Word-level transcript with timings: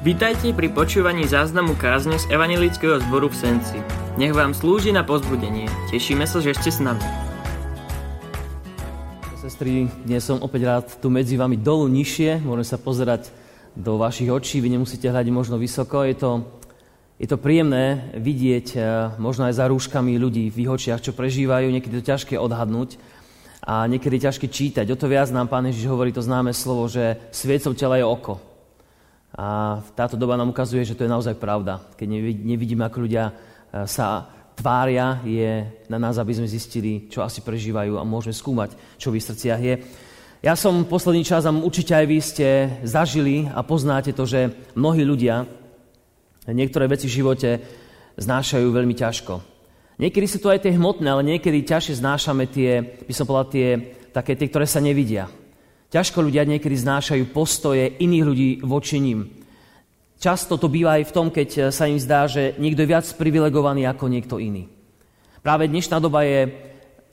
Vítajte 0.00 0.56
pri 0.56 0.72
počúvaní 0.72 1.28
záznamu 1.28 1.76
kázne 1.76 2.16
z 2.16 2.24
Evangelického 2.32 3.04
zboru 3.04 3.28
v 3.28 3.36
Senci. 3.36 3.76
Nech 4.16 4.32
vám 4.32 4.56
slúži 4.56 4.96
na 4.96 5.04
pozbudenie. 5.04 5.68
Tešíme 5.92 6.24
sa, 6.24 6.40
že 6.40 6.56
ste 6.56 6.72
s 6.72 6.80
nami. 6.80 7.04
Sestry, 9.44 9.92
dnes 10.08 10.24
som 10.24 10.40
opäť 10.40 10.62
rád 10.64 10.86
tu 11.04 11.12
medzi 11.12 11.36
vami 11.36 11.60
dolu 11.60 11.84
nižšie. 11.92 12.40
Môžem 12.40 12.64
sa 12.64 12.80
pozerať 12.80 13.28
do 13.76 14.00
vašich 14.00 14.32
očí, 14.32 14.64
vy 14.64 14.72
nemusíte 14.72 15.04
hľadiť 15.04 15.32
možno 15.36 15.60
vysoko. 15.60 16.00
Je 16.08 16.16
to, 16.16 16.48
je 17.20 17.28
to 17.28 17.36
príjemné 17.36 18.16
vidieť 18.16 18.66
eh, 18.80 18.84
možno 19.20 19.52
aj 19.52 19.60
za 19.60 19.68
rúškami 19.68 20.16
ľudí 20.16 20.48
v 20.48 20.64
očiach, 20.64 21.04
čo 21.04 21.12
prežívajú. 21.12 21.68
Niekedy 21.68 22.00
to 22.00 22.08
ťažké 22.08 22.40
odhadnúť 22.40 22.96
a 23.60 23.84
niekedy 23.84 24.16
ťažké 24.16 24.48
čítať. 24.48 24.88
O 24.88 24.96
to 24.96 25.12
viac 25.12 25.28
nám 25.28 25.52
Pán 25.52 25.68
Ježiš 25.68 25.92
hovorí 25.92 26.08
to 26.08 26.24
známe 26.24 26.56
slovo, 26.56 26.88
že 26.88 27.20
sviecov 27.36 27.76
tela 27.76 28.00
je 28.00 28.08
oko. 28.08 28.49
A 29.36 29.78
táto 29.94 30.18
doba 30.18 30.34
nám 30.34 30.50
ukazuje, 30.50 30.82
že 30.82 30.98
to 30.98 31.06
je 31.06 31.14
naozaj 31.14 31.38
pravda. 31.38 31.78
Keď 31.94 32.06
nevidíme, 32.42 32.82
ako 32.82 33.06
ľudia 33.06 33.30
e, 33.30 33.32
sa 33.86 34.26
tvária, 34.58 35.22
je 35.22 35.64
na 35.88 35.96
nás, 35.96 36.18
aby 36.18 36.34
sme 36.34 36.50
zistili, 36.50 37.06
čo 37.06 37.22
asi 37.22 37.40
prežívajú 37.40 37.96
a 37.96 38.04
môžeme 38.04 38.34
skúmať, 38.34 38.74
čo 38.98 39.08
v 39.08 39.22
ich 39.22 39.26
srdciach 39.26 39.60
je. 39.62 39.74
Ja 40.40 40.56
som 40.56 40.88
posledný 40.88 41.24
čas 41.24 41.44
a 41.44 41.52
určite 41.52 41.92
aj 41.92 42.06
vy 42.08 42.18
ste 42.20 42.48
zažili 42.84 43.44
a 43.48 43.60
poznáte 43.60 44.16
to, 44.16 44.24
že 44.24 44.72
mnohí 44.72 45.04
ľudia 45.04 45.44
niektoré 46.48 46.88
veci 46.88 47.06
v 47.06 47.16
živote 47.20 47.50
znášajú 48.16 48.66
veľmi 48.72 48.96
ťažko. 48.96 49.34
Niekedy 50.00 50.26
sú 50.26 50.40
to 50.40 50.48
aj 50.48 50.64
tie 50.64 50.72
hmotné, 50.76 51.08
ale 51.12 51.28
niekedy 51.28 51.60
ťažšie 51.60 52.00
znášame 52.00 52.48
tie, 52.48 52.80
by 53.04 53.12
som 53.12 53.28
povedal, 53.28 53.52
tie, 53.52 53.68
také 54.16 54.32
tie, 54.32 54.48
ktoré 54.48 54.64
sa 54.64 54.80
nevidia. 54.80 55.28
Ťažko 55.90 56.22
ľudia 56.22 56.46
niekedy 56.46 56.78
znášajú 56.78 57.34
postoje 57.34 57.98
iných 57.98 58.24
ľudí 58.24 58.50
voči 58.62 59.02
ním. 59.02 59.26
Často 60.22 60.54
to 60.54 60.70
býva 60.70 61.02
aj 61.02 61.10
v 61.10 61.14
tom, 61.18 61.34
keď 61.34 61.74
sa 61.74 61.90
im 61.90 61.98
zdá, 61.98 62.30
že 62.30 62.54
niekto 62.62 62.86
je 62.86 62.92
viac 62.94 63.06
privilegovaný 63.18 63.90
ako 63.90 64.06
niekto 64.06 64.38
iný. 64.38 64.70
Práve 65.42 65.66
dnešná 65.66 65.98
doba 65.98 66.22
je 66.22 66.46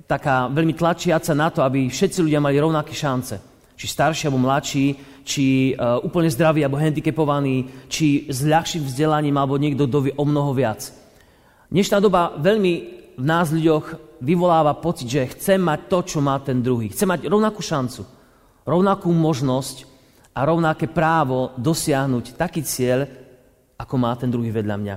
taká 0.06 0.46
veľmi 0.54 0.78
tlačiaca 0.78 1.34
na 1.34 1.50
to, 1.50 1.66
aby 1.66 1.90
všetci 1.90 2.22
ľudia 2.22 2.38
mali 2.38 2.62
rovnaké 2.62 2.94
šance. 2.94 3.42
Či 3.74 3.86
starší 3.90 4.30
alebo 4.30 4.46
mladší, 4.46 4.86
či 5.26 5.74
uh, 5.74 5.98
úplne 6.06 6.30
zdraví 6.30 6.62
alebo 6.62 6.78
handicapovaní, 6.78 7.90
či 7.90 8.30
s 8.30 8.46
ľahším 8.46 8.86
vzdelaním 8.86 9.42
alebo 9.42 9.58
niekto, 9.58 9.90
kto 9.90 10.06
vie 10.06 10.14
o 10.14 10.26
mnoho 10.26 10.54
viac. 10.54 10.86
Dnešná 11.74 11.98
doba 11.98 12.38
veľmi 12.38 12.74
v 13.18 13.26
nás 13.26 13.50
ľuďoch 13.50 14.22
vyvoláva 14.22 14.78
pocit, 14.78 15.10
že 15.10 15.34
chcem 15.34 15.58
mať 15.58 15.90
to, 15.90 16.00
čo 16.06 16.20
má 16.22 16.38
ten 16.46 16.62
druhý. 16.62 16.94
Chcem 16.94 17.10
mať 17.10 17.26
rovnakú 17.26 17.66
šancu 17.66 18.17
rovnakú 18.68 19.10
možnosť 19.16 19.88
a 20.36 20.44
rovnaké 20.44 20.92
právo 20.92 21.56
dosiahnuť 21.56 22.36
taký 22.36 22.62
cieľ, 22.62 23.08
ako 23.80 23.96
má 23.96 24.12
ten 24.20 24.28
druhý 24.28 24.52
vedľa 24.52 24.76
mňa. 24.78 24.96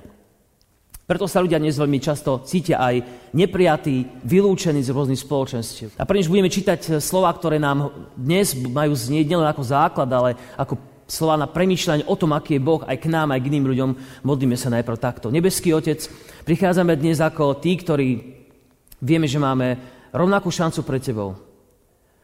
Preto 1.11 1.27
sa 1.27 1.43
ľudia 1.43 1.59
dnes 1.59 1.75
veľmi 1.75 1.98
často 1.98 2.39
cítia 2.47 2.79
aj 2.79 3.03
neprijatí, 3.35 4.23
vylúčení 4.23 4.79
z 4.79 4.95
rôznych 4.95 5.19
spoločenstiev. 5.19 5.98
A 5.98 6.07
pre 6.07 6.23
budeme 6.23 6.47
čítať 6.47 7.03
slova, 7.03 7.35
ktoré 7.35 7.59
nám 7.59 7.91
dnes 8.15 8.55
majú 8.55 8.95
znieť 8.95 9.27
nielen 9.27 9.48
ako 9.51 9.63
základ, 9.67 10.07
ale 10.07 10.39
ako 10.55 10.79
slova 11.11 11.35
na 11.35 11.51
premýšľanie 11.51 12.07
o 12.07 12.15
tom, 12.15 12.31
aký 12.31 12.63
je 12.63 12.63
Boh 12.63 12.87
aj 12.87 12.95
k 13.03 13.11
nám, 13.11 13.35
aj 13.35 13.43
k 13.43 13.51
iným 13.51 13.67
ľuďom, 13.67 13.91
modlíme 14.23 14.55
sa 14.55 14.71
najprv 14.71 15.03
takto. 15.03 15.35
Nebeský 15.35 15.75
Otec, 15.75 15.98
prichádzame 16.47 16.95
dnes 16.95 17.19
ako 17.19 17.59
tí, 17.59 17.75
ktorí 17.75 18.39
vieme, 19.03 19.27
že 19.27 19.43
máme 19.43 19.83
rovnakú 20.15 20.55
šancu 20.55 20.87
pre 20.87 21.03
Tebou. 21.03 21.50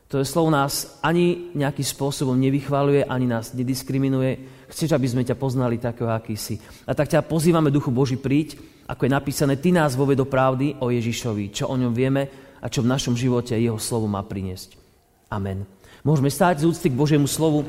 To 0.06 0.22
slovo 0.22 0.54
nás 0.54 1.02
ani 1.02 1.50
nejakým 1.58 1.82
spôsobom 1.82 2.38
nevychvaluje, 2.38 3.02
ani 3.10 3.26
nás 3.26 3.50
nediskriminuje. 3.50 4.38
Chceš, 4.70 4.94
aby 4.94 5.06
sme 5.10 5.26
ťa 5.26 5.34
poznali 5.34 5.82
takého, 5.82 6.06
aký 6.06 6.38
si. 6.38 6.62
A 6.86 6.94
tak 6.94 7.10
ťa 7.10 7.26
pozývame, 7.26 7.74
Duchu 7.74 7.90
Boží, 7.90 8.14
príď, 8.14 8.54
ako 8.86 9.02
je 9.02 9.10
napísané, 9.10 9.58
Ty 9.58 9.74
nás 9.74 9.98
vovie 9.98 10.14
do 10.14 10.22
pravdy 10.22 10.78
o 10.78 10.94
Ježišovi, 10.94 11.50
čo 11.50 11.66
o 11.66 11.74
ňom 11.74 11.90
vieme 11.90 12.30
a 12.62 12.70
čo 12.70 12.86
v 12.86 12.90
našom 12.90 13.18
živote 13.18 13.58
jeho 13.58 13.82
slovo 13.82 14.06
má 14.06 14.22
priniesť. 14.22 14.78
Amen. 15.26 15.66
Môžeme 16.06 16.30
stáť 16.30 16.62
z 16.62 16.70
úcty 16.70 16.86
k 16.86 16.98
Božiemu 16.98 17.26
slovu 17.26 17.66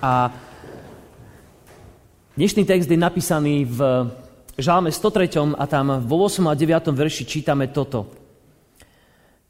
a 0.00 0.32
dnešný 2.32 2.64
text 2.64 2.88
je 2.88 2.96
napísaný 2.96 3.68
v 3.68 4.08
Žálme 4.56 4.88
103. 4.88 5.52
a 5.52 5.64
tam 5.68 6.00
vo 6.00 6.16
8. 6.24 6.48
a 6.48 6.56
9. 6.56 6.96
verši 6.96 7.28
čítame 7.28 7.68
toto 7.68 8.21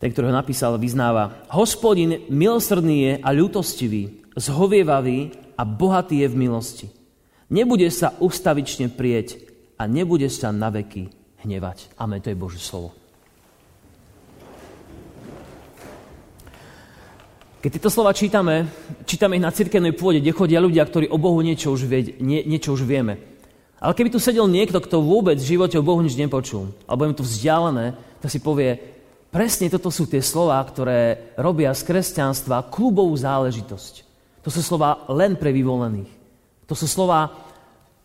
ten, 0.02 0.10
ktorý 0.10 0.34
ho 0.34 0.40
napísal, 0.42 0.82
vyznáva, 0.82 1.46
hospodin 1.54 2.26
milosrdný 2.26 2.96
je 3.06 3.12
a 3.22 3.28
ľutostivý, 3.30 4.26
zhovievavý 4.34 5.30
a 5.54 5.62
bohatý 5.62 6.26
je 6.26 6.28
v 6.28 6.38
milosti. 6.42 6.86
Nebude 7.46 7.86
sa 7.94 8.10
ustavične 8.18 8.90
prieť 8.90 9.38
a 9.78 9.86
nebude 9.86 10.26
sa 10.26 10.50
na 10.50 10.74
veky 10.74 11.06
hnevať. 11.46 11.94
Amen, 12.02 12.18
to 12.18 12.34
je 12.34 12.42
Božie 12.42 12.58
slovo. 12.58 12.90
Keď 17.62 17.70
tieto 17.78 17.86
slova 17.86 18.10
čítame, 18.10 18.66
čítame 19.06 19.38
ich 19.38 19.46
na 19.46 19.54
cirkevnej 19.54 19.94
pôde, 19.94 20.18
kde 20.18 20.34
chodia 20.34 20.58
ľudia, 20.58 20.82
ktorí 20.82 21.14
o 21.14 21.22
Bohu 21.22 21.38
niečo 21.46 21.70
už, 21.70 21.86
vie, 21.86 22.18
nie, 22.18 22.42
niečo 22.42 22.74
už 22.74 22.82
vieme. 22.82 23.22
Ale 23.78 23.94
keby 23.94 24.10
tu 24.10 24.18
sedel 24.18 24.50
niekto, 24.50 24.82
kto 24.82 24.98
vôbec 24.98 25.38
v 25.38 25.54
živote 25.54 25.78
o 25.78 25.86
Bohu 25.86 26.02
nič 26.02 26.18
nepočul, 26.18 26.74
alebo 26.90 27.06
je 27.06 27.10
mu 27.14 27.18
to 27.22 27.22
vzdialené, 27.22 27.94
tak 28.18 28.34
si 28.34 28.42
povie, 28.42 28.82
Presne 29.32 29.72
toto 29.72 29.88
sú 29.88 30.04
tie 30.04 30.20
slova, 30.20 30.60
ktoré 30.60 31.32
robia 31.40 31.72
z 31.72 31.88
kresťanstva 31.88 32.68
klubovú 32.68 33.16
záležitosť. 33.16 33.94
To 34.44 34.52
sú 34.52 34.60
slova 34.60 35.08
len 35.08 35.40
pre 35.40 35.56
vyvolených. 35.56 36.12
To 36.68 36.76
sú 36.76 36.84
slova, 36.84 37.32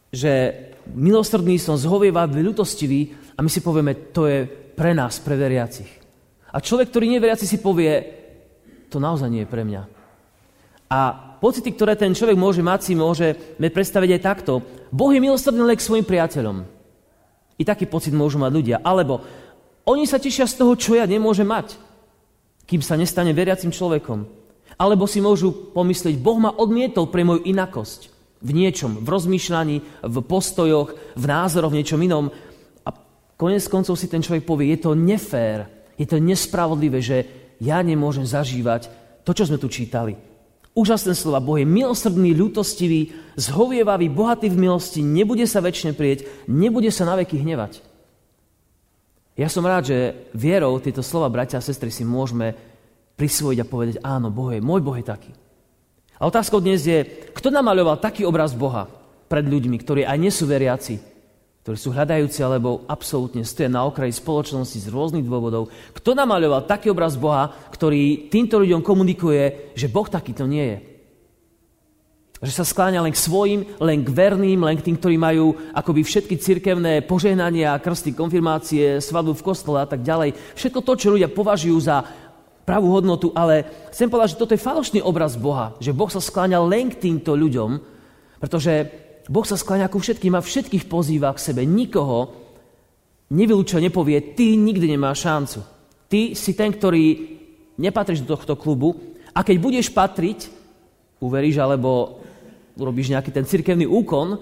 že 0.08 0.56
milosrdný 0.96 1.60
som 1.60 1.76
zhovievavý, 1.76 2.40
ľutostivý 2.40 3.12
a 3.36 3.44
my 3.44 3.52
si 3.52 3.60
povieme, 3.60 4.16
to 4.16 4.24
je 4.24 4.48
pre 4.48 4.96
nás, 4.96 5.20
pre 5.20 5.36
veriacich. 5.36 5.92
A 6.48 6.64
človek, 6.64 6.96
ktorý 6.96 7.12
nie 7.12 7.20
veriaci, 7.20 7.44
si 7.44 7.60
povie, 7.60 7.92
to 8.88 9.04
naozaj 9.04 9.28
nie 9.28 9.44
je 9.44 9.52
pre 9.52 9.68
mňa. 9.68 9.84
A 10.88 11.00
pocity, 11.44 11.76
ktoré 11.76 12.00
ten 12.00 12.16
človek 12.16 12.40
môže 12.40 12.64
mať, 12.64 12.80
si 12.88 12.94
môžeme 12.96 13.68
predstaviť 13.68 14.10
aj 14.16 14.22
takto. 14.24 14.64
Boh 14.88 15.12
je 15.12 15.20
milosrdný 15.20 15.60
len 15.60 15.76
k 15.76 15.84
svojim 15.84 16.08
priateľom. 16.08 16.64
I 17.60 17.64
taký 17.68 17.84
pocit 17.90 18.16
môžu 18.16 18.40
mať 18.40 18.52
ľudia. 18.54 18.78
Alebo 18.80 19.20
oni 19.88 20.04
sa 20.04 20.20
tešia 20.20 20.44
z 20.44 20.60
toho, 20.60 20.76
čo 20.76 21.00
ja 21.00 21.08
nemôžem 21.08 21.48
mať, 21.48 21.80
kým 22.68 22.84
sa 22.84 23.00
nestane 23.00 23.32
veriacim 23.32 23.72
človekom. 23.72 24.28
Alebo 24.76 25.08
si 25.08 25.24
môžu 25.24 25.72
pomyslieť, 25.72 26.20
Boh 26.20 26.38
ma 26.38 26.52
odmietol 26.52 27.08
pre 27.08 27.24
moju 27.24 27.48
inakosť. 27.48 28.12
V 28.44 28.52
niečom, 28.54 29.02
v 29.02 29.08
rozmýšľaní, 29.08 30.06
v 30.06 30.16
postojoch, 30.22 30.94
v 31.18 31.26
názoroch, 31.26 31.74
v 31.74 31.82
niečom 31.82 31.98
inom. 32.04 32.30
A 32.86 32.94
konec 33.40 33.66
koncov 33.66 33.98
si 33.98 34.06
ten 34.12 34.22
človek 34.22 34.46
povie, 34.46 34.76
je 34.76 34.86
to 34.86 34.92
nefér, 34.94 35.66
je 35.98 36.06
to 36.06 36.22
nespravodlivé, 36.22 37.02
že 37.02 37.18
ja 37.58 37.82
nemôžem 37.82 38.28
zažívať 38.28 38.92
to, 39.26 39.34
čo 39.34 39.50
sme 39.50 39.58
tu 39.58 39.72
čítali. 39.72 40.14
Úžasné 40.78 41.18
slova. 41.18 41.42
Boh 41.42 41.58
je 41.58 41.66
milosrdný, 41.66 42.38
ľutostivý, 42.38 43.10
zhovievavý, 43.34 44.14
bohatý 44.14 44.54
v 44.54 44.62
milosti, 44.70 45.02
nebude 45.02 45.50
sa 45.50 45.58
väčšine 45.58 45.98
prieť, 45.98 46.46
nebude 46.46 46.94
sa 46.94 47.10
na 47.10 47.18
veky 47.18 47.42
hnevať. 47.42 47.87
Ja 49.38 49.54
som 49.54 49.62
rád, 49.62 49.94
že 49.94 49.98
vierou 50.34 50.82
tieto 50.82 51.06
slova, 51.06 51.30
bratia 51.30 51.62
a 51.62 51.64
sestry, 51.64 51.94
si 51.94 52.02
môžeme 52.02 52.58
prisvojiť 53.22 53.60
a 53.62 53.70
povedať, 53.70 53.96
áno, 54.02 54.34
Boh 54.34 54.50
je, 54.50 54.58
môj 54.58 54.82
Boh 54.82 54.98
je 54.98 55.06
taký. 55.06 55.30
A 56.18 56.26
otázkou 56.26 56.58
dnes 56.58 56.82
je, 56.82 57.06
kto 57.38 57.54
namaľoval 57.54 58.02
taký 58.02 58.26
obraz 58.26 58.58
Boha 58.58 58.90
pred 59.30 59.46
ľuďmi, 59.46 59.78
ktorí 59.78 60.02
aj 60.10 60.18
nie 60.18 60.34
sú 60.34 60.50
veriaci, 60.50 60.98
ktorí 61.62 61.78
sú 61.78 61.94
hľadajúci 61.94 62.42
alebo 62.42 62.82
absolútne 62.90 63.46
stoja 63.46 63.70
na 63.70 63.86
okraji 63.86 64.10
spoločnosti 64.18 64.82
z 64.82 64.90
rôznych 64.90 65.22
dôvodov. 65.22 65.70
Kto 65.94 66.18
namaľoval 66.18 66.66
taký 66.66 66.90
obraz 66.90 67.14
Boha, 67.14 67.54
ktorý 67.70 68.34
týmto 68.34 68.58
ľuďom 68.58 68.82
komunikuje, 68.82 69.78
že 69.78 69.86
Boh 69.86 70.10
takýto 70.10 70.50
nie 70.50 70.66
je? 70.66 70.78
Že 72.38 72.54
sa 72.54 72.66
skláňa 72.70 73.02
len 73.02 73.10
k 73.10 73.18
svojim, 73.18 73.66
len 73.82 74.06
k 74.06 74.14
verným, 74.14 74.62
len 74.62 74.78
k 74.78 74.86
tým, 74.86 74.98
ktorí 75.02 75.18
majú 75.18 75.58
akoby 75.74 76.06
všetky 76.06 76.38
cirkevné 76.38 77.02
požehnania, 77.02 77.82
krsty, 77.82 78.14
konfirmácie, 78.14 79.02
svadbu 79.02 79.34
v 79.34 79.46
kostole 79.46 79.82
a 79.82 79.90
tak 79.90 80.06
ďalej. 80.06 80.38
Všetko 80.54 80.80
to, 80.86 80.94
čo 81.02 81.14
ľudia 81.18 81.34
považujú 81.34 81.78
za 81.82 82.06
pravú 82.62 82.94
hodnotu, 82.94 83.34
ale 83.34 83.66
chcem 83.90 84.12
povedať, 84.12 84.38
že 84.38 84.42
toto 84.44 84.54
je 84.54 84.62
falošný 84.62 85.00
obraz 85.02 85.34
Boha. 85.34 85.74
Že 85.82 85.98
Boh 85.98 86.12
sa 86.14 86.22
skláňa 86.22 86.62
len 86.62 86.94
k 86.94 87.10
týmto 87.10 87.34
ľuďom, 87.34 87.80
pretože 88.38 88.74
Boh 89.32 89.48
sa 89.48 89.58
skláňa 89.58 89.90
ku 89.90 89.98
všetkým 89.98 90.38
a 90.38 90.46
všetkých 90.46 90.86
pozýva 90.86 91.34
k 91.34 91.42
sebe. 91.42 91.66
Nikoho 91.66 92.38
nevylúčo 93.34 93.82
nepovie, 93.82 94.38
ty 94.38 94.54
nikdy 94.60 94.94
nemáš 94.94 95.26
šancu. 95.26 95.60
Ty 96.06 96.38
si 96.38 96.54
ten, 96.54 96.70
ktorý 96.70 97.36
nepatríš 97.82 98.24
do 98.24 98.38
tohto 98.38 98.54
klubu 98.60 98.94
a 99.34 99.42
keď 99.42 99.56
budeš 99.58 99.88
patriť, 99.90 100.54
uveríš 101.24 101.58
alebo 101.60 102.22
urobíš 102.78 103.12
nejaký 103.12 103.34
ten 103.34 103.44
cirkevný 103.44 103.90
úkon, 103.90 104.38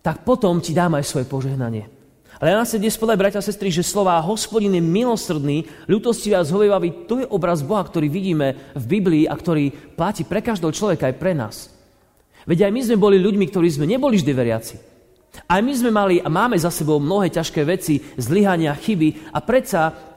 tak 0.00 0.24
potom 0.24 0.58
ti 0.64 0.72
dám 0.72 0.96
aj 0.96 1.04
svoje 1.04 1.28
požehnanie. 1.28 2.00
Ale 2.40 2.56
ja 2.56 2.60
nás 2.64 2.72
dnes 2.72 2.96
povedať, 2.96 3.20
bratia 3.20 3.40
a 3.44 3.44
sestry, 3.44 3.68
že 3.68 3.84
slová 3.84 4.16
hospodin 4.24 4.72
je 4.72 4.80
milosrdný, 4.80 5.68
ľutostivý 5.84 6.40
a 6.40 6.46
zhovievavý, 6.46 7.04
to 7.04 7.20
je 7.20 7.28
obraz 7.28 7.60
Boha, 7.60 7.84
ktorý 7.84 8.08
vidíme 8.08 8.72
v 8.72 8.84
Biblii 8.88 9.24
a 9.28 9.36
ktorý 9.36 9.68
platí 9.92 10.24
pre 10.24 10.40
každého 10.40 10.72
človeka 10.72 11.12
aj 11.12 11.20
pre 11.20 11.36
nás. 11.36 11.68
Veď 12.48 12.64
aj 12.64 12.72
my 12.72 12.80
sme 12.80 12.96
boli 12.96 13.20
ľuďmi, 13.20 13.44
ktorí 13.44 13.68
sme 13.68 13.84
neboli 13.84 14.16
vždy 14.16 14.32
veriaci. 14.32 14.76
Aj 15.46 15.60
my 15.60 15.72
sme 15.76 15.92
mali 15.92 16.16
a 16.18 16.32
máme 16.32 16.56
za 16.56 16.72
sebou 16.72 16.96
mnohé 16.96 17.28
ťažké 17.30 17.60
veci, 17.62 18.00
zlyhania, 18.16 18.72
chyby 18.72 19.36
a 19.36 19.38
predsa 19.44 20.09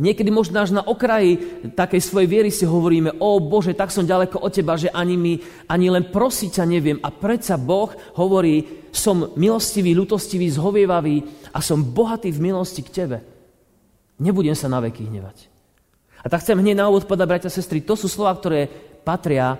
niekedy 0.00 0.32
možno 0.32 0.60
až 0.60 0.72
na 0.72 0.80
okraji 0.80 1.64
takej 1.76 2.00
svojej 2.00 2.28
viery 2.28 2.50
si 2.52 2.64
hovoríme, 2.64 3.20
o 3.20 3.36
Bože, 3.40 3.76
tak 3.76 3.92
som 3.92 4.08
ďaleko 4.08 4.40
od 4.40 4.52
Teba, 4.52 4.80
že 4.80 4.88
ani 4.88 5.16
mi, 5.20 5.34
ani 5.68 5.92
len 5.92 6.08
prosiť 6.08 6.60
ťa 6.60 6.64
neviem. 6.64 6.98
A 7.04 7.12
predsa 7.12 7.60
Boh 7.60 7.92
hovorí, 8.16 8.88
som 8.92 9.32
milostivý, 9.36 9.92
ľutostivý, 9.92 10.48
zhovievavý 10.48 11.48
a 11.52 11.60
som 11.60 11.84
bohatý 11.84 12.32
v 12.32 12.52
milosti 12.52 12.80
k 12.84 12.92
Tebe. 12.92 13.18
Nebudem 14.20 14.56
sa 14.56 14.68
na 14.68 14.80
veky 14.80 15.08
hnevať. 15.08 15.52
A 16.22 16.30
tak 16.30 16.46
chcem 16.46 16.56
hneď 16.56 16.78
na 16.78 16.86
úvod 16.86 17.04
povedať, 17.04 17.26
bratia 17.28 17.50
a 17.50 17.56
sestry, 17.56 17.82
to 17.82 17.98
sú 17.98 18.06
slova, 18.06 18.38
ktoré 18.38 18.70
patria 19.02 19.58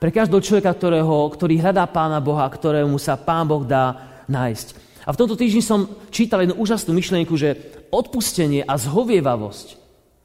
pre 0.00 0.08
každého 0.08 0.40
človeka, 0.40 0.72
ktorého, 0.72 1.28
ktorý 1.28 1.60
hľadá 1.60 1.84
Pána 1.84 2.24
Boha, 2.24 2.48
ktorému 2.48 2.96
sa 2.96 3.20
Pán 3.20 3.44
Boh 3.44 3.68
dá 3.68 4.00
nájsť. 4.24 4.90
A 5.04 5.12
v 5.12 5.18
tomto 5.20 5.36
týždni 5.36 5.60
som 5.60 5.92
čítal 6.08 6.44
jednu 6.44 6.56
úžasnú 6.56 6.96
myšlienku, 6.96 7.36
že 7.36 7.79
odpustenie 7.90 8.64
a 8.64 8.74
zhovievavosť 8.78 9.78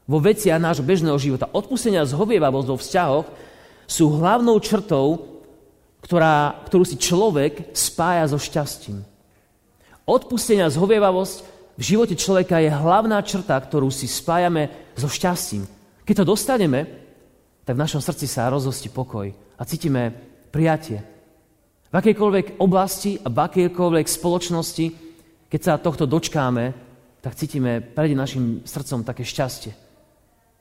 vo 0.06 0.18
veciach 0.22 0.62
nášho 0.62 0.86
bežného 0.86 1.18
života, 1.18 1.50
odpustenie 1.50 1.98
a 1.98 2.06
zhovievavosť 2.06 2.68
vo 2.70 2.78
vzťahoch 2.78 3.26
sú 3.90 4.04
hlavnou 4.18 4.58
črtou, 4.62 5.38
ktorá, 6.02 6.62
ktorú 6.70 6.84
si 6.86 6.96
človek 6.98 7.74
spája 7.74 8.30
so 8.30 8.38
šťastím. 8.38 9.02
Odpustenie 10.06 10.62
a 10.62 10.70
zhovievavosť 10.70 11.36
v 11.76 11.82
živote 11.82 12.14
človeka 12.14 12.62
je 12.62 12.70
hlavná 12.70 13.18
črta, 13.26 13.58
ktorú 13.58 13.90
si 13.90 14.06
spájame 14.06 14.70
so 14.94 15.10
šťastím. 15.10 15.66
Keď 16.06 16.22
to 16.22 16.30
dostaneme, 16.30 16.86
tak 17.66 17.74
v 17.74 17.82
našom 17.82 17.98
srdci 17.98 18.30
sa 18.30 18.46
rozhosti 18.46 18.86
pokoj 18.86 19.26
a 19.58 19.62
cítime 19.66 20.14
prijatie. 20.54 21.02
V 21.90 21.94
akejkoľvek 21.98 22.62
oblasti 22.62 23.18
a 23.18 23.26
v 23.26 23.38
akejkoľvek 23.42 24.06
spoločnosti, 24.06 24.86
keď 25.50 25.60
sa 25.60 25.82
tohto 25.82 26.06
dočkáme, 26.06 26.85
tak 27.26 27.34
cítime 27.34 27.82
pred 27.82 28.14
našim 28.14 28.62
srdcom 28.62 29.02
také 29.02 29.26
šťastie. 29.26 29.74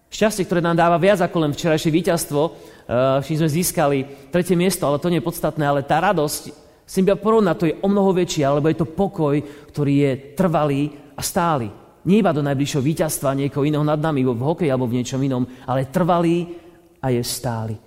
Šťastie, 0.09 0.49
ktoré 0.49 0.65
nám 0.65 0.81
dáva 0.81 0.97
viac 0.97 1.21
ako 1.21 1.45
len 1.45 1.53
včerajšie 1.53 1.93
víťazstvo, 1.93 2.41
uh, 2.41 3.21
sme 3.21 3.45
získali 3.45 4.29
tretie 4.33 4.57
miesto, 4.57 4.89
ale 4.89 4.97
to 4.97 5.13
nie 5.13 5.21
je 5.21 5.29
podstatné, 5.29 5.61
ale 5.61 5.85
tá 5.85 6.01
radosť, 6.01 6.41
s 6.85 6.93
tým 6.97 7.05
porovnať, 7.21 7.55
to 7.61 7.69
je 7.69 7.77
o 7.77 7.85
mnoho 7.85 8.17
väčšie, 8.17 8.41
alebo 8.41 8.65
je 8.73 8.81
to 8.81 8.89
pokoj, 8.89 9.37
ktorý 9.69 9.93
je 10.09 10.11
trvalý 10.33 10.89
a 11.13 11.21
stály. 11.21 11.69
Nie 12.01 12.25
iba 12.25 12.33
do 12.33 12.41
najbližšieho 12.41 12.81
víťazstva 12.81 13.37
niekoho 13.37 13.61
iného 13.61 13.85
nad 13.85 14.01
nami, 14.01 14.25
v 14.25 14.33
hokeji 14.33 14.73
alebo 14.73 14.89
v 14.89 14.97
niečom 15.01 15.21
inom, 15.21 15.45
ale 15.69 15.93
trvalý 15.93 16.49
a 16.97 17.13
je 17.13 17.21
stály. 17.21 17.77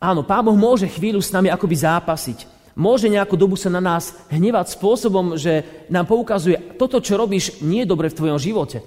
Áno, 0.00 0.24
Pán 0.24 0.40
Boh 0.40 0.56
môže 0.56 0.88
chvíľu 0.88 1.20
s 1.20 1.36
nami 1.36 1.52
akoby 1.52 1.76
zápasiť. 1.84 2.59
Môže 2.80 3.12
nejakú 3.12 3.36
dobu 3.36 3.60
sa 3.60 3.68
na 3.68 3.76
nás 3.76 4.16
hnevať 4.32 4.72
spôsobom, 4.72 5.36
že 5.36 5.84
nám 5.92 6.08
poukazuje, 6.08 6.80
toto, 6.80 6.96
čo 7.04 7.20
robíš, 7.20 7.60
nie 7.60 7.84
je 7.84 7.90
dobre 7.92 8.08
v 8.08 8.16
tvojom 8.16 8.40
živote. 8.40 8.80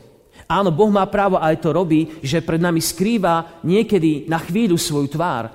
Áno, 0.50 0.74
Boh 0.74 0.90
má 0.90 1.06
právo 1.06 1.38
aj 1.38 1.62
to 1.62 1.70
robí, 1.70 2.10
že 2.26 2.42
pred 2.42 2.58
nami 2.58 2.82
skrýva 2.82 3.62
niekedy 3.62 4.26
na 4.26 4.42
chvíľu 4.42 4.82
svoju 4.82 5.14
tvár. 5.14 5.46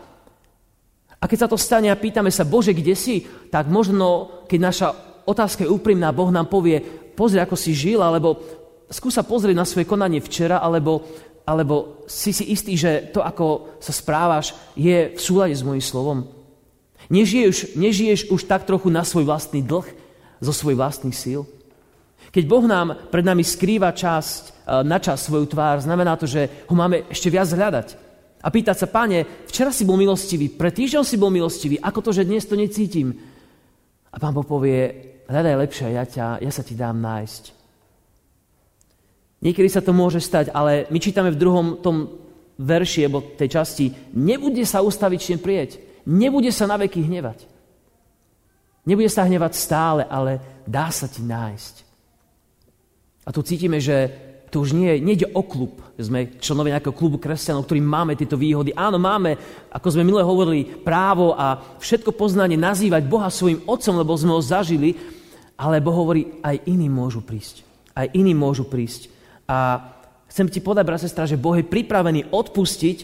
A 1.19 1.25
keď 1.27 1.39
sa 1.45 1.51
to 1.51 1.59
stane 1.59 1.91
a 1.91 1.99
pýtame 1.99 2.31
sa, 2.31 2.47
Bože, 2.47 2.71
kde 2.71 2.95
si? 2.95 3.27
Tak 3.51 3.67
možno, 3.67 4.31
keď 4.47 4.61
naša 4.63 4.89
otázka 5.27 5.67
je 5.67 5.75
úprimná, 5.75 6.15
Boh 6.15 6.31
nám 6.31 6.47
povie, 6.47 6.79
pozri, 7.19 7.43
ako 7.43 7.59
si 7.59 7.75
žil, 7.75 7.99
alebo 7.99 8.39
skúsa 8.87 9.27
pozrieť 9.27 9.57
na 9.59 9.67
svoje 9.67 9.91
konanie 9.91 10.23
včera, 10.23 10.63
alebo, 10.63 11.03
alebo 11.43 12.07
si 12.07 12.31
si 12.31 12.55
istý, 12.55 12.79
že 12.79 13.11
to, 13.11 13.19
ako 13.19 13.83
sa 13.83 13.91
správaš, 13.91 14.55
je 14.79 15.11
v 15.11 15.19
súlade 15.19 15.59
s 15.59 15.67
môjim 15.67 15.83
slovom. 15.83 16.38
Nežiješ, 17.09 17.77
nežiješ 17.77 18.21
už 18.29 18.45
tak 18.45 18.69
trochu 18.69 18.93
na 18.93 19.01
svoj 19.01 19.25
vlastný 19.25 19.65
dlh, 19.65 19.89
zo 20.39 20.53
svojich 20.55 20.79
vlastných 20.79 21.17
síl. 21.17 21.43
Keď 22.29 22.45
Boh 22.45 22.65
nám 22.69 23.09
pred 23.09 23.25
nami 23.25 23.41
skrýva 23.41 23.91
časť, 23.91 24.43
e, 24.45 24.51
na 24.85 25.01
čas 25.01 25.25
svoju 25.25 25.49
tvár, 25.49 25.81
znamená 25.81 26.15
to, 26.21 26.29
že 26.29 26.69
ho 26.69 26.75
máme 26.77 27.09
ešte 27.09 27.33
viac 27.33 27.49
hľadať. 27.49 27.89
A 28.39 28.49
pýtať 28.53 28.77
sa, 28.85 28.87
páne, 28.87 29.27
včera 29.49 29.73
si 29.73 29.83
bol 29.83 29.99
milostivý, 29.99 30.53
pred 30.53 30.71
týždňom 30.71 31.03
si 31.03 31.17
bol 31.19 31.33
milostivý, 31.33 31.81
ako 31.81 32.01
to, 32.05 32.11
že 32.15 32.29
dnes 32.29 32.47
to 32.47 32.55
necítim? 32.55 33.17
A 34.13 34.17
pán 34.21 34.37
Boh 34.37 34.47
povie, 34.47 34.95
hľadaj 35.27 35.61
lepšie, 35.65 35.87
ja, 35.97 36.05
ťa, 36.05 36.45
ja 36.45 36.51
sa 36.53 36.63
ti 36.63 36.77
dám 36.77 37.01
nájsť. 37.01 37.45
Niekedy 39.39 39.69
sa 39.71 39.83
to 39.83 39.95
môže 39.95 40.21
stať, 40.23 40.51
ale 40.51 40.87
my 40.91 40.99
čítame 40.99 41.31
v 41.31 41.41
druhom 41.41 41.67
tom 41.79 42.11
verši, 42.59 43.07
alebo 43.07 43.23
tej 43.39 43.55
časti, 43.55 43.87
nebude 44.15 44.63
sa 44.67 44.83
ustavične 44.83 45.39
prieť, 45.39 45.88
nebude 46.09 46.49
sa 46.49 46.65
na 46.65 46.81
veky 46.81 47.05
hnevať. 47.05 47.45
Nebude 48.89 49.13
sa 49.13 49.29
hnevať 49.29 49.53
stále, 49.53 50.03
ale 50.09 50.65
dá 50.65 50.89
sa 50.89 51.05
ti 51.05 51.21
nájsť. 51.21 51.75
A 53.25 53.37
tu 53.37 53.45
cítime, 53.45 53.77
že 53.77 54.09
to 54.49 54.65
už 54.65 54.73
nie, 54.73 54.97
nejde 55.05 55.29
o 55.37 55.45
klub. 55.45 55.85
Sme 56.01 56.41
členovia 56.41 56.81
nejakého 56.81 56.97
klubu 56.97 57.21
kresťanov, 57.21 57.69
ktorí 57.69 57.85
máme 57.85 58.17
tieto 58.17 58.41
výhody. 58.41 58.73
Áno, 58.73 58.97
máme, 58.97 59.37
ako 59.69 59.93
sme 59.93 60.09
milé 60.09 60.25
hovorili, 60.25 60.65
právo 60.65 61.37
a 61.37 61.61
všetko 61.77 62.17
poznanie 62.17 62.57
nazývať 62.57 63.05
Boha 63.05 63.29
svojim 63.29 63.61
otcom, 63.69 64.01
lebo 64.01 64.17
sme 64.17 64.33
ho 64.33 64.41
zažili, 64.41 64.97
ale 65.61 65.85
Boh 65.85 65.93
hovorí, 65.93 66.41
aj 66.41 66.65
iní 66.65 66.89
môžu 66.89 67.21
prísť. 67.21 67.61
Aj 67.93 68.09
iní 68.17 68.33
môžu 68.33 68.65
prísť. 68.65 69.13
A 69.45 69.85
chcem 70.33 70.49
ti 70.49 70.65
podať, 70.65 70.85
brat, 70.89 71.05
sestra, 71.05 71.29
že 71.29 71.37
Boh 71.37 71.53
je 71.61 71.69
pripravený 71.69 72.33
odpustiť, 72.33 72.99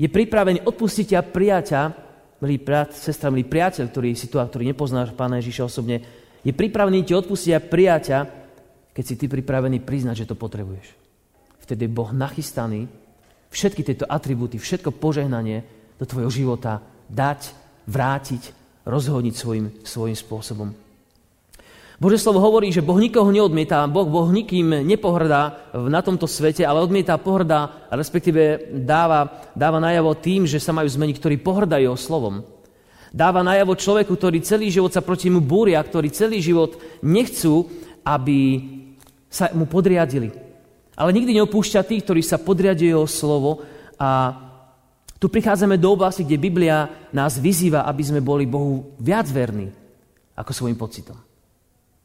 je 0.00 0.08
pripravený 0.08 0.64
odpustiť 0.64 1.12
a 1.12 1.20
prijaťa, 1.20 2.05
milý 2.40 2.60
brat, 2.60 2.92
sestra, 2.92 3.32
milý 3.32 3.48
priateľ, 3.48 3.88
ktorý 3.88 4.12
si 4.12 4.28
tu 4.28 4.36
ktorý 4.36 4.68
nepoznáš 4.68 5.16
Pána 5.16 5.40
Ježiša 5.40 5.68
osobne, 5.68 6.04
je 6.46 6.52
pripravený 6.54 7.02
ti 7.02 7.12
odpustiť 7.16 7.52
a 7.56 7.60
prijaťa, 7.60 8.18
keď 8.94 9.04
si 9.04 9.14
ty 9.18 9.26
pripravený 9.26 9.82
priznať, 9.82 10.24
že 10.24 10.28
to 10.30 10.36
potrebuješ. 10.38 10.94
Vtedy 11.66 11.90
je 11.90 11.96
Boh 11.96 12.10
nachystaný 12.14 12.86
všetky 13.50 13.82
tieto 13.82 14.06
atribúty, 14.06 14.60
všetko 14.60 14.94
požehnanie 14.94 15.66
do 15.98 16.04
tvojho 16.04 16.30
života 16.30 16.84
dať, 17.10 17.50
vrátiť, 17.88 18.42
rozhodniť 18.86 19.34
svojim, 19.34 19.66
svojim 19.82 20.14
spôsobom. 20.14 20.85
Bože 21.96 22.20
slovo 22.20 22.44
hovorí, 22.44 22.68
že 22.68 22.84
Boh 22.84 23.00
nikoho 23.00 23.32
neodmieta, 23.32 23.88
Boh, 23.88 24.04
boh 24.04 24.28
nikým 24.28 24.84
nepohrdá 24.84 25.72
na 25.72 26.04
tomto 26.04 26.28
svete, 26.28 26.60
ale 26.60 26.84
odmieta 26.84 27.16
pohrdá, 27.16 27.88
respektíve 27.88 28.68
dáva, 28.84 29.48
dáva 29.56 29.80
najavo 29.80 30.12
tým, 30.12 30.44
že 30.44 30.60
sa 30.60 30.76
majú 30.76 30.84
zmeniť, 30.92 31.16
ktorí 31.16 31.36
pohrdajú 31.40 31.88
jeho 31.88 31.96
slovom. 31.96 32.44
Dáva 33.16 33.40
najavo 33.40 33.80
človeku, 33.80 34.12
ktorý 34.12 34.44
celý 34.44 34.68
život 34.68 34.92
sa 34.92 35.00
proti 35.00 35.32
mu 35.32 35.40
búria, 35.40 35.80
ktorí 35.80 36.12
celý 36.12 36.44
život 36.44 36.76
nechcú, 37.00 37.64
aby 38.04 38.60
sa 39.32 39.48
mu 39.56 39.64
podriadili. 39.64 40.36
Ale 41.00 41.16
nikdy 41.16 41.40
neopúšťa 41.40 41.80
tých, 41.80 42.04
ktorí 42.04 42.20
sa 42.20 42.36
podriadujú 42.36 42.88
jeho 42.92 43.08
slovo 43.08 43.64
a 43.96 44.36
tu 45.16 45.32
prichádzame 45.32 45.80
do 45.80 45.96
oblasti, 45.96 46.28
kde 46.28 46.36
Biblia 46.36 46.92
nás 47.08 47.40
vyzýva, 47.40 47.88
aby 47.88 48.02
sme 48.04 48.20
boli 48.20 48.44
Bohu 48.44 48.92
viac 49.00 49.32
verní 49.32 49.72
ako 50.36 50.52
svojim 50.52 50.76
pocitom. 50.76 51.16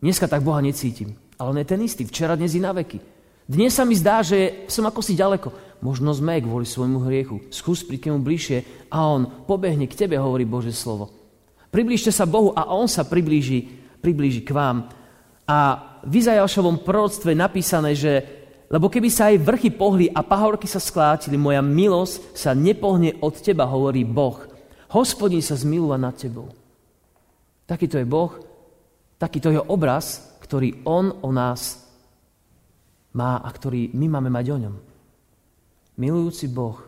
Dneska 0.01 0.25
tak 0.25 0.41
Boha 0.41 0.58
necítim. 0.65 1.13
Ale 1.38 1.53
on 1.53 1.62
je 1.62 1.70
ten 1.70 1.81
istý, 1.86 2.10
včera, 2.10 2.34
dnes 2.34 2.58
i 2.58 2.62
na 2.62 2.74
veky. 2.74 2.98
Dnes 3.46 3.77
sa 3.77 3.86
mi 3.86 3.93
zdá, 3.93 4.25
že 4.25 4.65
som 4.65 4.81
ako 4.89 5.01
si 5.05 5.13
ďaleko. 5.13 5.77
Možno 5.86 6.10
sme 6.10 6.41
kvôli 6.41 6.65
svojmu 6.65 7.05
hriechu. 7.05 7.46
Skús 7.53 7.86
príď 7.86 8.10
k 8.10 8.22
bližšie 8.22 8.58
a 8.89 9.05
on 9.05 9.46
pobehne 9.46 9.86
k 9.86 9.98
tebe, 9.98 10.17
hovorí 10.17 10.41
Bože 10.41 10.74
slovo. 10.74 11.13
Priblížte 11.70 12.10
sa 12.10 12.25
Bohu 12.25 12.50
a 12.58 12.74
on 12.74 12.89
sa 12.89 13.05
priblíži, 13.05 13.70
priblíži 14.01 14.41
k 14.41 14.53
vám. 14.58 14.89
A 15.46 15.58
v 16.01 16.13
Izajašovom 16.17 16.81
proroctve 16.81 17.34
je 17.34 17.43
napísané, 17.43 17.93
že 17.93 18.25
lebo 18.72 18.88
keby 18.88 19.10
sa 19.12 19.29
aj 19.29 19.43
vrchy 19.43 19.70
pohli 19.75 20.08
a 20.08 20.24
pahorky 20.24 20.63
sa 20.65 20.79
sklátili, 20.79 21.36
moja 21.36 21.60
milosť 21.60 22.34
sa 22.34 22.55
nepohne 22.55 23.20
od 23.20 23.36
teba, 23.36 23.67
hovorí 23.67 24.08
Boh. 24.08 24.48
Hospodin 24.96 25.43
sa 25.43 25.60
zmilúva 25.60 26.00
nad 26.00 26.15
tebou. 26.15 26.48
Takýto 27.67 28.00
je 28.00 28.08
Boh, 28.08 28.31
Takýto 29.22 29.54
je 29.54 29.62
obraz, 29.62 30.34
ktorý 30.42 30.82
on 30.82 31.13
o 31.22 31.30
nás 31.30 31.78
má 33.13 33.38
a 33.38 33.50
ktorý 33.54 33.94
my 33.94 34.18
máme 34.18 34.34
mať 34.34 34.46
o 34.50 34.58
ňom. 34.58 34.75
Milujúci 36.01 36.50
Boh, 36.50 36.82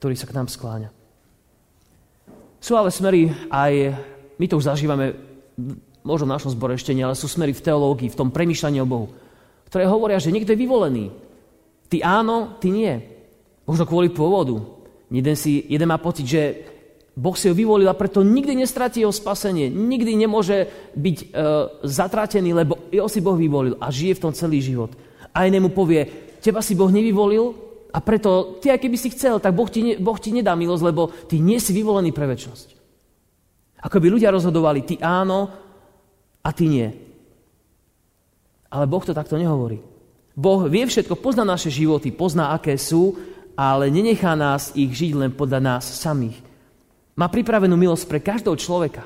ktorý 0.00 0.16
sa 0.16 0.24
k 0.24 0.32
nám 0.40 0.48
skláňa. 0.48 0.88
Sú 2.62 2.80
ale 2.80 2.88
smery 2.88 3.28
aj, 3.52 3.92
my 4.40 4.46
to 4.48 4.56
už 4.56 4.72
zažívame, 4.72 5.12
možno 6.00 6.30
v 6.30 6.34
našom 6.38 6.54
zbore 6.56 6.78
ale 6.80 7.18
sú 7.18 7.28
smery 7.28 7.52
v 7.52 7.60
teológii, 7.60 8.08
v 8.08 8.18
tom 8.18 8.32
premýšľaní 8.32 8.80
o 8.80 8.88
Bohu, 8.88 9.12
ktoré 9.68 9.84
hovoria, 9.84 10.16
že 10.16 10.32
niekto 10.32 10.56
je 10.56 10.62
vyvolený. 10.64 11.12
Ty 11.92 12.00
áno, 12.08 12.56
ty 12.56 12.72
nie. 12.72 12.94
Možno 13.68 13.84
kvôli 13.84 14.08
pôvodu. 14.08 14.64
Jeden, 15.12 15.36
si, 15.36 15.60
jeden 15.68 15.92
má 15.92 16.00
pocit, 16.00 16.24
že 16.24 16.71
Boh 17.12 17.36
si 17.36 17.48
ho 17.48 17.54
vyvolil 17.54 17.88
a 17.88 17.98
preto 17.98 18.24
nikdy 18.24 18.56
nestratí 18.56 19.04
jeho 19.04 19.12
spasenie. 19.12 19.68
Nikdy 19.68 20.16
nemôže 20.16 20.64
byť 20.96 21.16
e, 21.20 21.26
zatratený, 21.84 22.56
lebo 22.56 22.88
jeho 22.88 23.08
si 23.08 23.20
Boh 23.20 23.36
vyvolil 23.36 23.76
a 23.76 23.92
žije 23.92 24.16
v 24.16 24.22
tom 24.28 24.32
celý 24.32 24.64
život. 24.64 24.96
A 25.36 25.44
inému 25.44 25.72
povie, 25.76 26.08
teba 26.40 26.64
si 26.64 26.72
Boh 26.72 26.88
nevyvolil 26.88 27.72
A 27.92 28.00
preto 28.00 28.56
ty, 28.56 28.72
aj 28.72 28.80
keby 28.80 28.96
si 28.96 29.12
chcel, 29.12 29.36
tak 29.36 29.52
boh 29.52 29.68
ti, 29.68 29.84
ne, 29.84 29.94
boh 30.00 30.16
ti 30.16 30.32
nedá 30.32 30.56
milosť, 30.56 30.84
lebo 30.88 31.12
ty 31.28 31.44
nie 31.44 31.60
si 31.60 31.76
vyvolený 31.76 32.08
pre 32.16 32.24
väčšnosť. 32.24 32.68
Ako 33.84 34.00
by 34.00 34.08
ľudia 34.08 34.32
rozhodovali, 34.32 34.80
ty 34.80 34.96
áno 35.04 35.52
a 36.40 36.48
ty 36.56 36.72
nie. 36.72 36.88
Ale 38.72 38.88
Boh 38.88 39.04
to 39.04 39.12
takto 39.12 39.36
nehovorí. 39.36 39.84
Boh 40.32 40.64
vie 40.64 40.88
všetko, 40.88 41.20
pozná 41.20 41.44
naše 41.44 41.68
životy, 41.68 42.08
pozná, 42.08 42.56
aké 42.56 42.80
sú, 42.80 43.12
ale 43.52 43.92
nenechá 43.92 44.32
nás 44.32 44.72
ich 44.72 44.88
žiť 44.88 45.12
len 45.12 45.30
podľa 45.36 45.60
nás 45.60 45.84
samých. 45.84 46.40
Má 47.12 47.28
pripravenú 47.28 47.76
milosť 47.76 48.04
pre 48.08 48.24
každého 48.24 48.56
človeka. 48.56 49.04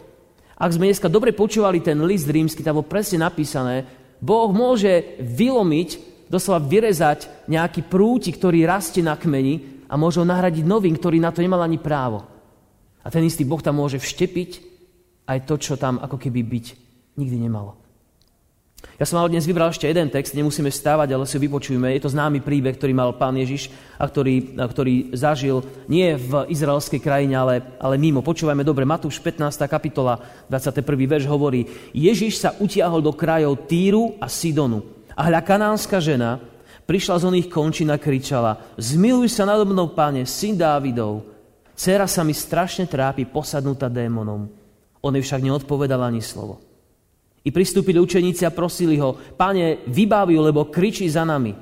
Ak 0.57 0.73
sme 0.73 0.89
dneska 0.89 1.11
dobre 1.11 1.35
počúvali 1.35 1.83
ten 1.83 1.99
list 2.07 2.31
rímsky, 2.31 2.63
tam 2.63 2.81
bolo 2.81 2.89
presne 2.89 3.21
napísané, 3.21 3.85
Boh 4.23 4.49
môže 4.55 5.19
vylomiť 5.21 6.17
doslova 6.33 6.65
vyrezať 6.65 7.51
nejaký 7.51 7.85
prútik, 7.87 8.41
ktorý 8.41 8.65
rastie 8.65 9.05
na 9.05 9.15
kmeni 9.15 9.85
a 9.87 9.95
môže 10.01 10.19
ho 10.19 10.27
nahradiť 10.27 10.65
novým, 10.65 10.97
ktorý 10.97 11.21
na 11.21 11.31
to 11.31 11.45
nemal 11.45 11.61
ani 11.61 11.77
právo. 11.77 12.25
A 13.05 13.13
ten 13.13 13.23
istý 13.23 13.47
Boh 13.47 13.61
tam 13.63 13.79
môže 13.79 14.01
vštepiť 14.03 14.51
aj 15.31 15.39
to, 15.47 15.55
čo 15.61 15.75
tam 15.79 16.03
ako 16.03 16.19
keby 16.19 16.43
byť 16.43 16.67
nikdy 17.21 17.37
nemalo. 17.39 17.86
Ja 18.97 19.05
som 19.05 19.21
mal 19.21 19.29
dnes 19.29 19.45
vybral 19.45 19.69
ešte 19.73 19.89
jeden 19.89 20.09
text, 20.09 20.33
nemusíme 20.33 20.73
stávať, 20.73 21.13
ale 21.13 21.29
si 21.29 21.37
ho 21.37 21.45
vypočujme. 21.45 21.93
Je 21.97 22.01
to 22.01 22.13
známy 22.13 22.41
príbeh, 22.41 22.77
ktorý 22.81 22.97
mal 22.97 23.13
pán 23.13 23.37
Ježiš 23.37 23.69
a 24.01 24.09
ktorý, 24.09 24.57
ktorý 24.57 25.13
zažil 25.13 25.61
nie 25.85 26.17
v 26.17 26.49
izraelskej 26.49 27.01
krajine, 27.05 27.37
ale, 27.37 27.61
ale 27.77 28.01
mimo. 28.01 28.25
Počúvajme 28.25 28.65
dobre, 28.65 28.89
Matúš 28.89 29.21
15. 29.21 29.69
kapitola, 29.69 30.17
21. 30.49 30.81
verš 30.81 31.25
hovorí 31.29 31.69
Ježiš 31.93 32.41
sa 32.41 32.57
utiahol 32.57 33.05
do 33.05 33.13
krajov 33.13 33.69
Týru 33.69 34.17
a 34.17 34.33
Sidonu 34.33 34.81
a 35.17 35.29
hľa 35.29 35.41
kanánska 35.41 35.97
žena 35.97 36.41
prišla 36.85 37.21
z 37.21 37.25
oných 37.33 37.49
končín 37.49 37.89
a 37.89 37.97
kričala, 37.97 38.77
zmiluj 38.77 39.33
sa 39.33 39.49
nado 39.49 39.65
mnou, 39.65 39.93
páne, 39.97 40.29
syn 40.29 40.55
Dávidov. 40.55 41.25
Cera 41.77 42.09
sa 42.09 42.25
mi 42.25 42.33
strašne 42.33 42.89
trápi, 42.89 43.29
posadnutá 43.29 43.89
démonom. 43.93 44.49
On 45.05 45.13
jej 45.13 45.25
však 45.25 45.45
neodpovedal 45.45 46.01
ani 46.01 46.25
slovo. 46.25 46.66
I 47.47 47.55
pristúpili 47.55 48.03
učeníci 48.03 48.43
a 48.43 48.51
prosili 48.51 48.99
ho, 48.99 49.15
páne, 49.39 49.87
vybaví 49.87 50.35
lebo 50.35 50.67
kričí 50.67 51.07
za 51.07 51.23
nami. 51.23 51.55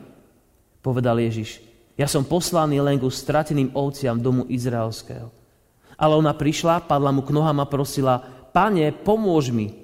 Povedal 0.80 1.20
Ježiš, 1.20 1.60
ja 1.94 2.08
som 2.08 2.24
poslaný 2.24 2.80
len 2.80 2.96
ku 2.96 3.12
strateným 3.12 3.76
ovciam 3.76 4.16
domu 4.16 4.48
izraelského. 4.48 5.28
Ale 5.94 6.16
ona 6.16 6.32
prišla, 6.32 6.88
padla 6.88 7.12
mu 7.12 7.20
k 7.20 7.36
nohám 7.36 7.60
a 7.62 7.68
prosila, 7.68 8.24
pane, 8.50 8.90
pomôž 8.90 9.52
mi. 9.52 9.76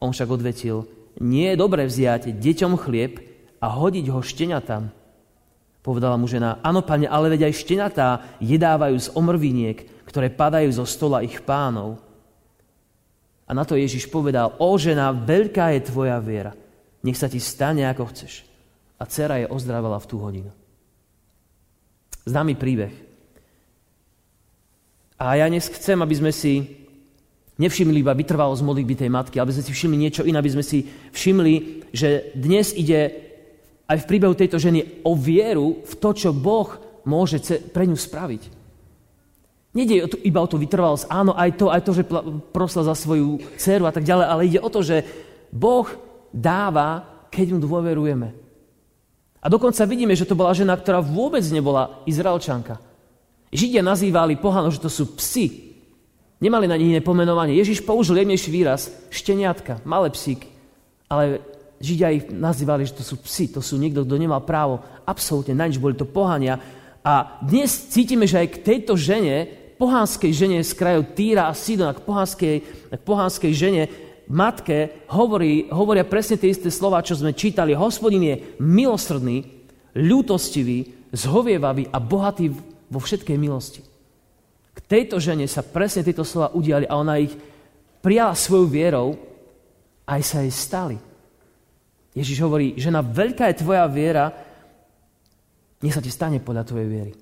On 0.00 0.10
však 0.10 0.40
odvetil, 0.40 0.88
nie 1.20 1.52
je 1.52 1.60
dobre 1.60 1.84
vziať 1.84 2.32
deťom 2.32 2.72
chlieb 2.80 3.20
a 3.60 3.66
hodiť 3.68 4.06
ho 4.12 4.20
šteniatám. 4.24 4.88
Povedala 5.86 6.18
mu 6.18 6.26
žena, 6.26 6.58
áno, 6.66 6.82
pane, 6.82 7.06
ale 7.06 7.30
veď 7.30 7.46
aj 7.46 7.60
šteniatá 7.62 8.08
jedávajú 8.42 8.96
z 8.98 9.08
omrviniek, 9.14 9.78
ktoré 10.02 10.32
padajú 10.34 10.82
zo 10.82 10.84
stola 10.88 11.22
ich 11.22 11.38
pánov. 11.46 12.02
A 13.46 13.54
na 13.54 13.62
to 13.62 13.78
Ježiš 13.78 14.10
povedal, 14.10 14.58
o 14.58 14.74
žena, 14.74 15.14
veľká 15.14 15.70
je 15.78 15.86
tvoja 15.86 16.18
viera. 16.18 16.52
Nech 17.06 17.14
sa 17.14 17.30
ti 17.30 17.38
stane, 17.38 17.86
ako 17.86 18.10
chceš. 18.10 18.42
A 18.98 19.06
dcera 19.06 19.38
je 19.38 19.46
ozdravala 19.46 20.02
v 20.02 20.08
tú 20.10 20.18
hodinu. 20.18 20.50
Známy 22.26 22.58
príbeh. 22.58 22.90
A 25.16 25.38
ja 25.38 25.46
dnes 25.46 25.70
chcem, 25.70 25.96
aby 26.02 26.14
sme 26.18 26.34
si 26.34 26.84
nevšimli 27.56 28.02
iba 28.02 28.12
vytrvalosť 28.12 28.66
modlitby 28.66 28.94
tej 28.98 29.10
matky, 29.14 29.38
aby 29.38 29.54
sme 29.54 29.64
si 29.64 29.72
všimli 29.72 29.96
niečo 29.96 30.22
iné, 30.26 30.36
aby 30.36 30.52
sme 30.52 30.64
si 30.66 30.84
všimli, 31.14 31.54
že 31.94 32.34
dnes 32.36 32.74
ide 32.74 33.14
aj 33.86 34.02
v 34.02 34.08
príbehu 34.10 34.34
tejto 34.34 34.58
ženy 34.58 35.06
o 35.06 35.14
vieru 35.14 35.86
v 35.86 35.94
to, 35.96 36.10
čo 36.12 36.34
Boh 36.34 36.68
môže 37.06 37.38
pre 37.70 37.86
ňu 37.86 37.94
spraviť. 37.94 38.55
Nede 39.76 40.08
iba 40.24 40.40
o 40.40 40.48
tú 40.48 40.56
vytrvalosť, 40.56 41.12
áno, 41.12 41.36
aj 41.36 41.50
to, 41.60 41.68
aj 41.68 41.82
to, 41.84 41.92
že 41.92 42.08
prosla 42.56 42.88
za 42.88 42.96
svoju 42.96 43.44
dceru 43.60 43.84
a 43.84 43.92
tak 43.92 44.08
ďalej, 44.08 44.24
ale 44.24 44.46
ide 44.48 44.60
o 44.64 44.72
to, 44.72 44.80
že 44.80 45.04
Boh 45.52 45.84
dáva, 46.32 47.04
keď 47.28 47.52
mu 47.52 47.58
dôverujeme. 47.60 48.32
A 49.44 49.46
dokonca 49.52 49.84
vidíme, 49.84 50.16
že 50.16 50.24
to 50.24 50.32
bola 50.32 50.56
žena, 50.56 50.72
ktorá 50.72 51.04
vôbec 51.04 51.44
nebola 51.52 52.00
Izraelčanka. 52.08 52.80
Židia 53.52 53.84
nazývali 53.84 54.40
pohano, 54.40 54.72
že 54.72 54.80
to 54.80 54.88
sú 54.88 55.12
psi, 55.12 55.66
Nemali 56.36 56.68
na 56.68 56.76
nich 56.76 56.92
iné 56.92 57.00
pomenovanie. 57.00 57.56
Ježiš 57.56 57.80
použil 57.80 58.20
jemnejší 58.20 58.52
výraz, 58.52 58.92
šteniatka, 59.08 59.80
malé 59.88 60.12
psíky. 60.12 60.52
Ale 61.08 61.40
Židia 61.80 62.12
ich 62.12 62.28
nazývali, 62.28 62.84
že 62.84 63.00
to 63.00 63.04
sú 63.04 63.16
psi, 63.24 63.56
to 63.56 63.64
sú 63.64 63.80
niekto, 63.80 64.04
kto 64.04 64.20
nemal 64.20 64.44
právo 64.44 64.84
absolútne 65.08 65.56
na 65.56 65.64
nič, 65.64 65.80
boli 65.80 65.96
to 65.96 66.04
pohania. 66.04 66.60
A 67.00 67.40
dnes 67.40 67.88
cítime, 67.88 68.28
že 68.28 68.44
aj 68.44 68.48
k 68.52 68.62
tejto 68.64 69.00
žene, 69.00 69.48
pohánskej 69.76 70.32
žene 70.32 70.58
z 70.64 70.72
krajov 70.72 71.12
Týra 71.12 71.48
a 71.48 71.54
Sidona, 71.56 71.96
k 71.96 72.04
pohánskej, 72.04 72.56
k 72.92 73.02
pohánskej 73.04 73.52
žene, 73.52 73.82
matke, 74.26 75.06
hovorí, 75.12 75.70
hovoria 75.70 76.02
presne 76.02 76.40
tie 76.40 76.50
isté 76.50 76.72
slova, 76.72 77.04
čo 77.04 77.14
sme 77.14 77.36
čítali. 77.36 77.76
Hospodin 77.76 78.24
je 78.24 78.36
milosrdný, 78.58 79.46
ľútostivý, 79.96 81.08
zhovievavý 81.14 81.88
a 81.92 81.98
bohatý 82.02 82.52
vo 82.90 83.00
všetkej 83.00 83.36
milosti. 83.38 83.80
K 84.76 84.78
tejto 84.84 85.16
žene 85.16 85.48
sa 85.48 85.64
presne 85.64 86.04
tieto 86.04 86.26
slova 86.26 86.52
udiali 86.52 86.84
a 86.84 87.00
ona 87.00 87.16
ich 87.16 87.32
prijala 88.04 88.36
svojou 88.36 88.68
vierou 88.68 89.08
aj 90.04 90.20
sa 90.22 90.44
jej 90.44 90.52
stali. 90.52 90.96
Ježiš 92.16 92.38
hovorí, 92.44 92.76
žena, 92.80 93.04
veľká 93.04 93.52
je 93.52 93.60
tvoja 93.60 93.84
viera, 93.88 94.32
nech 95.84 95.92
sa 95.92 96.00
ti 96.00 96.08
stane 96.08 96.40
podľa 96.40 96.64
tvojej 96.64 96.88
viery. 96.88 97.12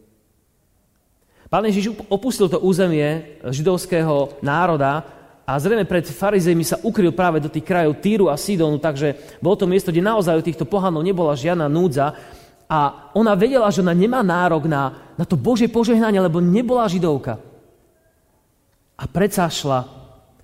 Pán 1.55 1.71
Ježiš 1.71 1.95
opustil 2.11 2.51
to 2.51 2.59
územie 2.59 3.39
židovského 3.47 4.43
národa 4.43 5.07
a 5.47 5.55
zrejme 5.55 5.87
pred 5.87 6.03
farizejmi 6.03 6.67
sa 6.67 6.83
ukryl 6.83 7.15
práve 7.15 7.39
do 7.39 7.47
tých 7.47 7.63
krajov 7.63 8.03
Týru 8.03 8.27
a 8.27 8.35
Sidonu, 8.35 8.83
takže 8.83 9.39
bolo 9.39 9.55
to 9.55 9.71
miesto, 9.71 9.95
kde 9.95 10.03
naozaj 10.03 10.35
u 10.35 10.43
týchto 10.43 10.67
pohanov 10.67 11.07
nebola 11.07 11.39
žiadna 11.39 11.71
núdza. 11.71 12.11
A 12.67 13.07
ona 13.15 13.39
vedela, 13.39 13.71
že 13.71 13.87
ona 13.87 13.95
nemá 13.95 14.19
nárok 14.27 14.67
na, 14.67 15.15
na 15.15 15.23
to 15.23 15.39
Božie 15.39 15.71
požehnanie, 15.71 16.19
lebo 16.19 16.43
nebola 16.43 16.91
židovka. 16.91 17.39
A 18.99 19.07
predsa 19.07 19.47
šla, 19.47 19.87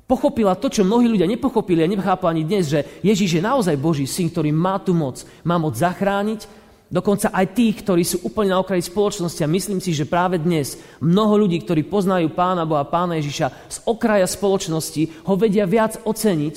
pochopila 0.07 0.55
to, 0.55 0.71
čo 0.71 0.87
mnohí 0.87 1.11
ľudia 1.11 1.27
nepochopili 1.27 1.83
a 1.83 1.91
nechápu 1.91 2.31
ani 2.31 2.47
dnes, 2.47 2.71
že 2.71 2.87
Ježíš 3.03 3.43
je 3.43 3.43
naozaj 3.43 3.75
Boží 3.83 4.07
syn, 4.07 4.31
ktorý 4.31 4.55
má 4.55 4.79
tú 4.79 4.95
moc, 4.95 5.27
má 5.43 5.59
moc 5.59 5.75
zachrániť, 5.75 6.60
dokonca 6.91 7.31
aj 7.31 7.47
tých, 7.55 7.87
ktorí 7.87 8.03
sú 8.03 8.27
úplne 8.27 8.53
na 8.53 8.59
okraji 8.59 8.83
spoločnosti. 8.83 9.41
A 9.47 9.55
myslím 9.55 9.79
si, 9.79 9.95
že 9.95 10.11
práve 10.11 10.43
dnes 10.43 10.75
mnoho 10.99 11.47
ľudí, 11.47 11.63
ktorí 11.63 11.87
poznajú 11.87 12.35
Pána 12.35 12.67
Boha, 12.67 12.83
Pána 12.85 13.17
Ježiša 13.23 13.71
z 13.71 13.77
okraja 13.87 14.27
spoločnosti, 14.27 15.25
ho 15.31 15.35
vedia 15.39 15.65
viac 15.71 16.03
oceniť, 16.03 16.55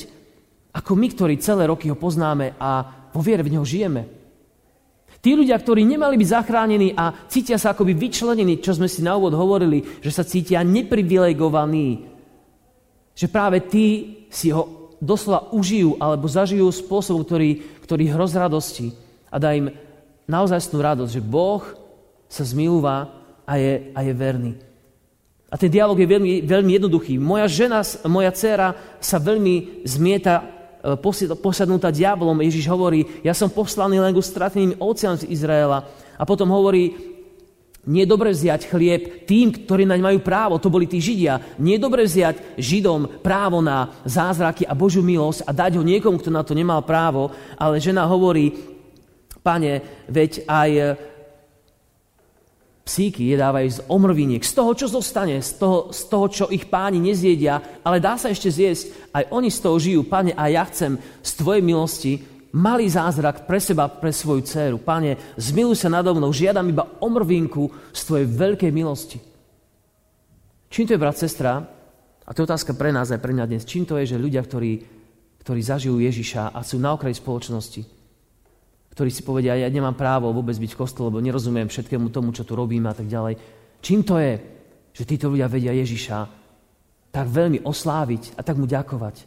ako 0.74 0.92
my, 0.98 1.08
ktorí 1.14 1.38
celé 1.38 1.70
roky 1.70 1.88
ho 1.94 1.96
poznáme 1.96 2.58
a 2.58 2.70
vo 3.14 3.22
viere 3.22 3.46
v 3.46 3.54
neho 3.54 3.64
žijeme. 3.64 4.10
Tí 5.24 5.40
ľudia, 5.40 5.56
ktorí 5.56 5.88
nemali 5.88 6.20
byť 6.20 6.30
zachránení 6.36 7.00
a 7.00 7.16
cítia 7.32 7.56
sa 7.56 7.72
akoby 7.72 7.96
vyčlenení, 7.96 8.60
čo 8.60 8.76
sme 8.76 8.92
si 8.92 9.00
na 9.00 9.16
úvod 9.16 9.32
hovorili, 9.38 9.80
že 10.04 10.12
sa 10.12 10.28
cítia 10.28 10.60
neprivilegovaní, 10.68 12.12
že 13.16 13.32
práve 13.32 13.64
tí 13.64 13.88
si 14.28 14.52
ho 14.52 14.92
doslova 15.00 15.54
užijú 15.56 15.96
alebo 15.96 16.28
zažijú 16.28 16.68
spôsob, 16.68 17.24
ktorý, 17.24 17.80
ktorý 17.88 18.04
hroz 18.12 18.36
radosti 18.36 18.92
a 19.32 19.40
dá 19.40 19.56
im 19.56 19.72
naozajstnú 20.28 20.78
radosť, 20.80 21.12
že 21.14 21.22
Boh 21.24 21.64
sa 22.30 22.44
zmilúva 22.48 23.12
a 23.44 23.54
je, 23.60 23.92
a 23.94 24.00
je 24.04 24.14
verný. 24.16 24.54
A 25.50 25.56
ten 25.60 25.70
dialog 25.70 26.00
je 26.00 26.10
veľmi, 26.10 26.50
veľmi 26.50 26.72
jednoduchý. 26.82 27.22
Moja 27.22 27.46
žena, 27.46 27.86
moja 28.10 28.34
dcéra 28.34 28.74
sa 28.98 29.22
veľmi 29.22 29.86
zmieta 29.86 30.64
E, 30.84 31.00
posadnutá 31.40 31.96
diabolom. 31.96 32.44
Ježiš 32.44 32.68
hovorí, 32.68 33.08
ja 33.24 33.32
som 33.32 33.48
poslaný 33.48 34.04
len 34.04 34.12
ku 34.12 34.20
strateným 34.20 34.76
ovciam 34.84 35.16
z 35.16 35.32
Izraela. 35.32 35.88
A 36.20 36.28
potom 36.28 36.52
hovorí, 36.52 36.92
nie 37.88 38.04
dobre 38.04 38.36
vziať 38.36 38.68
chlieb 38.68 39.24
tým, 39.24 39.64
ktorí 39.64 39.88
naň 39.88 40.00
majú 40.04 40.20
právo, 40.20 40.60
to 40.60 40.72
boli 40.72 40.84
tí 40.88 41.00
Židia. 41.00 41.40
Nie 41.60 41.80
dobre 41.80 42.04
vziať 42.04 42.60
Židom 42.60 43.24
právo 43.24 43.64
na 43.64 43.96
zázraky 44.04 44.68
a 44.68 44.76
Božiu 44.76 45.04
milosť 45.04 45.48
a 45.48 45.52
dať 45.56 45.80
ho 45.80 45.84
niekomu, 45.84 46.20
kto 46.20 46.32
na 46.32 46.44
to 46.44 46.52
nemal 46.52 46.84
právo, 46.84 47.32
ale 47.56 47.84
žena 47.84 48.04
hovorí, 48.04 48.73
pane, 49.44 49.84
veď 50.08 50.48
aj 50.48 50.72
Psíky 52.84 53.32
jedávajú 53.32 53.80
z 53.80 53.84
omrviniek, 53.88 54.44
z 54.44 54.60
toho, 54.60 54.76
čo 54.76 54.92
zostane, 54.92 55.40
z 55.40 55.56
toho, 55.56 55.96
z 55.96 56.04
toho, 56.12 56.28
čo 56.28 56.46
ich 56.52 56.68
páni 56.68 57.00
nezjedia, 57.00 57.80
ale 57.80 58.04
dá 58.04 58.20
sa 58.20 58.28
ešte 58.28 58.52
zjesť. 58.52 59.16
Aj 59.16 59.24
oni 59.32 59.48
z 59.48 59.60
toho 59.64 59.80
žijú. 59.80 60.04
Pane, 60.04 60.36
a 60.36 60.52
ja 60.52 60.68
chcem 60.68 61.00
z 61.24 61.32
Tvojej 61.40 61.64
milosti 61.64 62.20
malý 62.52 62.92
zázrak 62.92 63.48
pre 63.48 63.64
seba, 63.64 63.88
pre 63.88 64.12
svoju 64.12 64.44
dceru. 64.44 64.78
Pane, 64.84 65.16
zmiluj 65.40 65.80
sa 65.80 65.88
nado 65.88 66.12
mnou, 66.12 66.36
žiadam 66.36 66.68
iba 66.68 66.84
omrvinku 67.00 67.72
z 67.96 68.02
Tvojej 68.04 68.28
veľkej 68.28 68.72
milosti. 68.76 69.18
Čím 70.68 70.84
to 70.84 70.92
je, 70.92 71.00
brat, 71.00 71.16
sestra? 71.16 71.64
A 72.28 72.30
to 72.36 72.44
je 72.44 72.48
otázka 72.52 72.76
pre 72.76 72.92
nás 72.92 73.08
aj 73.16 73.24
pre 73.24 73.32
mňa 73.32 73.48
dnes. 73.48 73.64
Čím 73.64 73.88
to 73.88 73.96
je, 73.96 74.12
že 74.12 74.20
ľudia, 74.20 74.44
ktorí, 74.44 74.84
ktorí 75.40 75.62
zažijú 75.64 76.04
Ježiša 76.04 76.52
a 76.52 76.60
sú 76.68 76.84
na 76.84 76.92
okraji 76.92 77.16
spoločnosti, 77.16 78.03
ktorí 78.94 79.10
si 79.10 79.26
povedia, 79.26 79.58
ja 79.58 79.74
nemám 79.74 79.98
právo 79.98 80.30
vôbec 80.30 80.54
byť 80.54 80.78
v 80.78 80.80
kostole, 80.86 81.10
lebo 81.10 81.18
nerozumiem 81.18 81.66
všetkému 81.66 82.14
tomu, 82.14 82.30
čo 82.30 82.46
tu 82.46 82.54
robím 82.54 82.86
a 82.86 82.94
tak 82.94 83.10
ďalej. 83.10 83.42
Čím 83.82 84.06
to 84.06 84.22
je, 84.22 84.38
že 84.94 85.10
títo 85.10 85.34
ľudia 85.34 85.50
vedia 85.50 85.74
Ježiša 85.74 86.18
tak 87.10 87.26
veľmi 87.26 87.66
osláviť 87.66 88.38
a 88.38 88.46
tak 88.46 88.62
mu 88.62 88.70
ďakovať? 88.70 89.26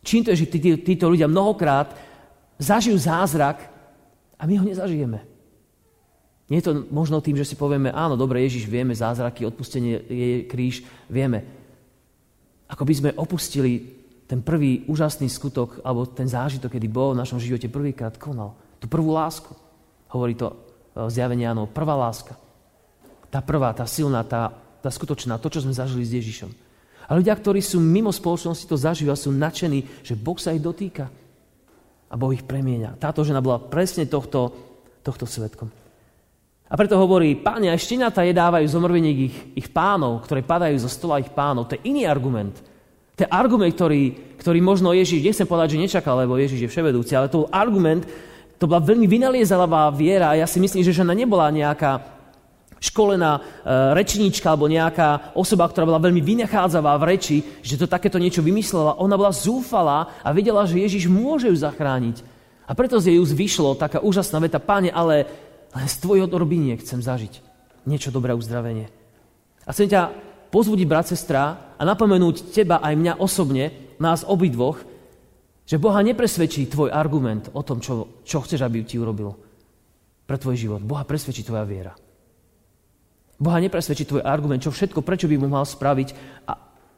Čím 0.00 0.24
to 0.24 0.32
je, 0.32 0.40
že 0.40 0.46
tí, 0.48 0.58
tí, 0.58 0.70
títo 0.80 1.12
ľudia 1.12 1.28
mnohokrát 1.28 1.92
zažijú 2.56 2.96
zázrak 2.96 3.60
a 4.40 4.42
my 4.48 4.56
ho 4.56 4.64
nezažijeme? 4.64 5.20
Nie 6.48 6.64
je 6.64 6.72
to 6.72 6.88
možno 6.88 7.20
tým, 7.20 7.36
že 7.36 7.52
si 7.52 7.56
povieme, 7.60 7.92
áno, 7.92 8.16
dobre, 8.16 8.40
Ježiš, 8.44 8.68
vieme 8.68 8.96
zázraky, 8.96 9.44
odpustenie 9.44 10.00
je 10.00 10.48
kríž, 10.48 10.84
vieme. 11.12 11.44
Ako 12.72 12.88
by 12.88 12.92
sme 12.96 13.10
opustili 13.20 14.00
ten 14.24 14.40
prvý 14.40 14.88
úžasný 14.88 15.28
skutok, 15.28 15.84
alebo 15.84 16.08
ten 16.08 16.24
zážitok, 16.24 16.72
kedy 16.72 16.88
Boh 16.88 17.12
v 17.12 17.20
našom 17.20 17.36
živote 17.36 17.68
prvýkrát 17.68 18.16
konal. 18.16 18.56
Tú 18.82 18.90
prvú 18.90 19.14
lásku. 19.14 19.54
Hovorí 20.10 20.34
to 20.34 20.50
e, 20.50 20.54
zjavenie 21.06 21.46
Jánov. 21.46 21.70
Prvá 21.70 21.94
láska. 21.94 22.34
Tá 23.30 23.38
prvá, 23.38 23.70
tá 23.70 23.86
silná, 23.86 24.26
tá, 24.26 24.50
tá 24.82 24.90
skutočná, 24.90 25.38
to, 25.38 25.46
čo 25.46 25.62
sme 25.62 25.70
zažili 25.70 26.02
s 26.02 26.18
Ježišom. 26.18 26.50
A 27.06 27.10
ľudia, 27.14 27.38
ktorí 27.38 27.62
sú 27.62 27.78
mimo 27.78 28.10
spoločnosti, 28.10 28.66
to 28.66 28.74
zažívajú, 28.74 29.14
sú 29.14 29.30
nadšení, 29.30 30.02
že 30.02 30.18
Boh 30.18 30.34
sa 30.36 30.50
ich 30.50 30.60
dotýka. 30.60 31.06
A 32.10 32.14
Boh 32.18 32.34
ich 32.34 32.42
premieňa. 32.42 32.98
Táto 32.98 33.22
žena 33.22 33.38
bola 33.38 33.62
presne 33.62 34.04
tohto, 34.10 34.50
tohto 35.00 35.24
svetkom. 35.24 35.70
A 36.72 36.74
preto 36.74 36.96
hovorí, 36.96 37.36
páni, 37.36 37.68
aj 37.68 37.84
šteniatá 37.84 38.24
jedávajú 38.24 38.64
zomrveník 38.64 39.18
ich, 39.28 39.36
ich 39.64 39.68
pánov, 39.68 40.24
ktoré 40.24 40.40
padajú 40.40 40.76
zo 40.80 40.88
stola 40.88 41.20
ich 41.20 41.28
pánov. 41.28 41.68
To 41.68 41.76
je 41.76 41.84
iný 41.84 42.08
argument. 42.08 42.56
Ten 43.12 43.28
argument, 43.28 43.76
ktorý, 43.76 44.36
ktorý 44.40 44.58
možno 44.64 44.96
Ježiš, 44.96 45.20
nechcem 45.20 45.44
povedať, 45.44 45.76
že 45.76 45.84
nečakal, 45.84 46.16
lebo 46.24 46.40
Ježiš 46.40 46.64
je 46.64 46.72
vševedúci, 46.72 47.12
ale 47.12 47.28
to 47.28 47.44
argument, 47.52 48.08
to 48.62 48.70
bola 48.70 48.78
veľmi 48.78 49.10
vynaliezavá 49.10 49.90
viera 49.90 50.30
a 50.30 50.38
ja 50.38 50.46
si 50.46 50.62
myslím, 50.62 50.86
že 50.86 50.94
žena 50.94 51.10
nebola 51.18 51.50
nejaká 51.50 51.98
školená 52.78 53.38
e, 53.38 53.40
rečníčka 53.98 54.54
alebo 54.54 54.70
nejaká 54.70 55.34
osoba, 55.34 55.66
ktorá 55.66 55.82
bola 55.82 55.98
veľmi 55.98 56.22
vynachádzavá 56.22 56.94
v 56.94 57.06
reči, 57.10 57.36
že 57.58 57.74
to 57.74 57.90
takéto 57.90 58.22
niečo 58.22 58.38
vymyslela. 58.38 59.02
Ona 59.02 59.18
bola 59.18 59.34
zúfalá 59.34 60.14
a 60.22 60.30
vedela, 60.30 60.62
že 60.62 60.78
Ježiš 60.78 61.10
môže 61.10 61.50
ju 61.50 61.58
zachrániť. 61.58 62.22
A 62.66 62.78
preto 62.78 63.02
z 63.02 63.10
jej 63.10 63.18
úst 63.18 63.34
vyšlo 63.34 63.74
taká 63.74 63.98
úžasná 63.98 64.38
veta, 64.38 64.62
páne, 64.62 64.94
ale 64.94 65.26
len 65.74 65.86
z 65.90 65.98
tvojho 65.98 66.30
dorbiniek 66.30 66.78
chcem 66.78 67.02
zažiť 67.02 67.42
niečo 67.82 68.14
dobré 68.14 68.30
uzdravenie. 68.30 68.86
A 69.66 69.74
chcem 69.74 69.90
ťa 69.90 70.14
pozbudiť 70.54 70.86
brat, 70.86 71.10
sestra 71.10 71.74
a 71.74 71.82
napomenúť 71.82 72.54
teba 72.54 72.78
aj 72.78 72.94
mňa 72.94 73.12
osobne, 73.18 73.74
nás 73.98 74.22
obidvoch, 74.22 74.91
že 75.62 75.78
Boha 75.78 76.02
nepresvedčí 76.02 76.66
tvoj 76.66 76.90
argument 76.90 77.50
o 77.54 77.62
tom, 77.62 77.78
čo, 77.78 78.22
čo 78.26 78.42
chceš, 78.42 78.66
aby 78.66 78.82
ti 78.82 78.98
urobil 78.98 79.34
pre 80.26 80.36
tvoj 80.38 80.56
život. 80.58 80.80
Boha 80.82 81.06
presvedčí 81.06 81.46
tvoja 81.46 81.62
viera. 81.66 81.94
Boha 83.42 83.58
nepresvedčí 83.58 84.06
tvoj 84.06 84.22
argument, 84.22 84.62
čo 84.62 84.70
všetko, 84.70 85.02
prečo 85.02 85.26
by 85.26 85.36
mu 85.38 85.50
mal 85.50 85.66
spraviť 85.66 86.08
a 86.46 86.52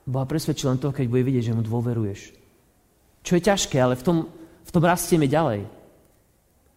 Boha 0.05 0.29
presvedčí 0.29 0.69
len 0.69 0.77
to, 0.77 0.93
keď 0.93 1.09
bude 1.09 1.25
vidieť, 1.25 1.53
že 1.53 1.57
mu 1.57 1.65
dôveruješ. 1.65 2.21
Čo 3.25 3.33
je 3.41 3.47
ťažké, 3.49 3.81
ale 3.81 3.97
v 3.97 4.05
tom, 4.05 4.17
v 4.61 4.71
tom 4.71 4.85
rastieme 4.85 5.25
ďalej. 5.25 5.65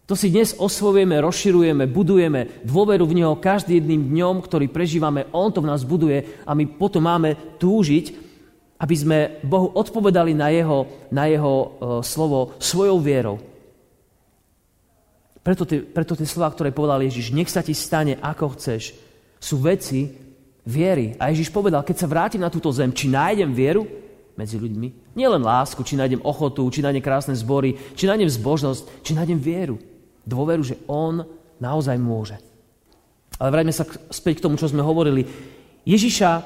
To 0.07 0.15
si 0.15 0.31
dnes 0.31 0.55
osvojujeme, 0.55 1.19
rozširujeme, 1.19 1.83
budujeme 1.91 2.63
dôveru 2.63 3.03
v 3.03 3.17
Neho 3.19 3.35
každý 3.35 3.83
jedným 3.83 4.07
dňom, 4.07 4.39
ktorý 4.39 4.71
prežívame. 4.71 5.27
On 5.35 5.51
to 5.51 5.59
v 5.59 5.67
nás 5.67 5.83
buduje 5.83 6.47
a 6.47 6.55
my 6.55 6.63
potom 6.79 7.03
máme 7.03 7.59
túžiť, 7.59 8.26
aby 8.77 8.95
sme 8.95 9.17
Bohu 9.41 9.73
odpovedali 9.73 10.37
na 10.37 10.53
Jeho, 10.53 11.09
na 11.09 11.25
jeho 11.25 11.53
uh, 11.53 11.67
slovo 12.05 12.53
svojou 12.61 12.97
vierou. 13.01 13.37
Preto 15.41 15.63
tie, 15.63 15.79
preto 15.79 16.13
tie 16.13 16.27
slova, 16.27 16.51
ktoré 16.51 16.75
povedal 16.75 16.99
Ježiš, 17.01 17.31
nech 17.31 17.47
sa 17.47 17.63
ti 17.63 17.71
stane, 17.71 18.19
ako 18.19 18.59
chceš, 18.59 18.91
sú 19.39 19.63
veci 19.63 20.11
viery. 20.67 21.15
A 21.15 21.31
Ježiš 21.31 21.49
povedal, 21.55 21.87
keď 21.87 21.95
sa 22.03 22.11
vrátim 22.11 22.43
na 22.43 22.51
túto 22.51 22.67
zem, 22.75 22.91
či 22.91 23.07
nájdem 23.07 23.55
vieru 23.55 23.87
medzi 24.35 24.59
ľuďmi, 24.59 25.15
nielen 25.15 25.39
lásku, 25.39 25.79
či 25.87 25.95
nájdem 25.95 26.19
ochotu, 26.21 26.67
či 26.67 26.83
nájdem 26.83 26.99
krásne 26.99 27.33
zbory, 27.33 27.79
či 27.95 28.05
nájdem 28.05 28.27
zbožnosť, 28.27 29.07
či 29.07 29.15
nájdem 29.15 29.39
vieru 29.39 29.79
dôveru, 30.27 30.61
že 30.67 30.75
On 30.91 31.23
naozaj 31.63 31.95
môže. 31.95 32.35
Ale 33.39 33.49
vráťme 33.55 33.71
sa 33.71 33.87
späť 34.11 34.43
k 34.43 34.43
tomu, 34.43 34.59
čo 34.59 34.67
sme 34.67 34.83
hovorili. 34.83 35.23
Ježiša 35.87 36.43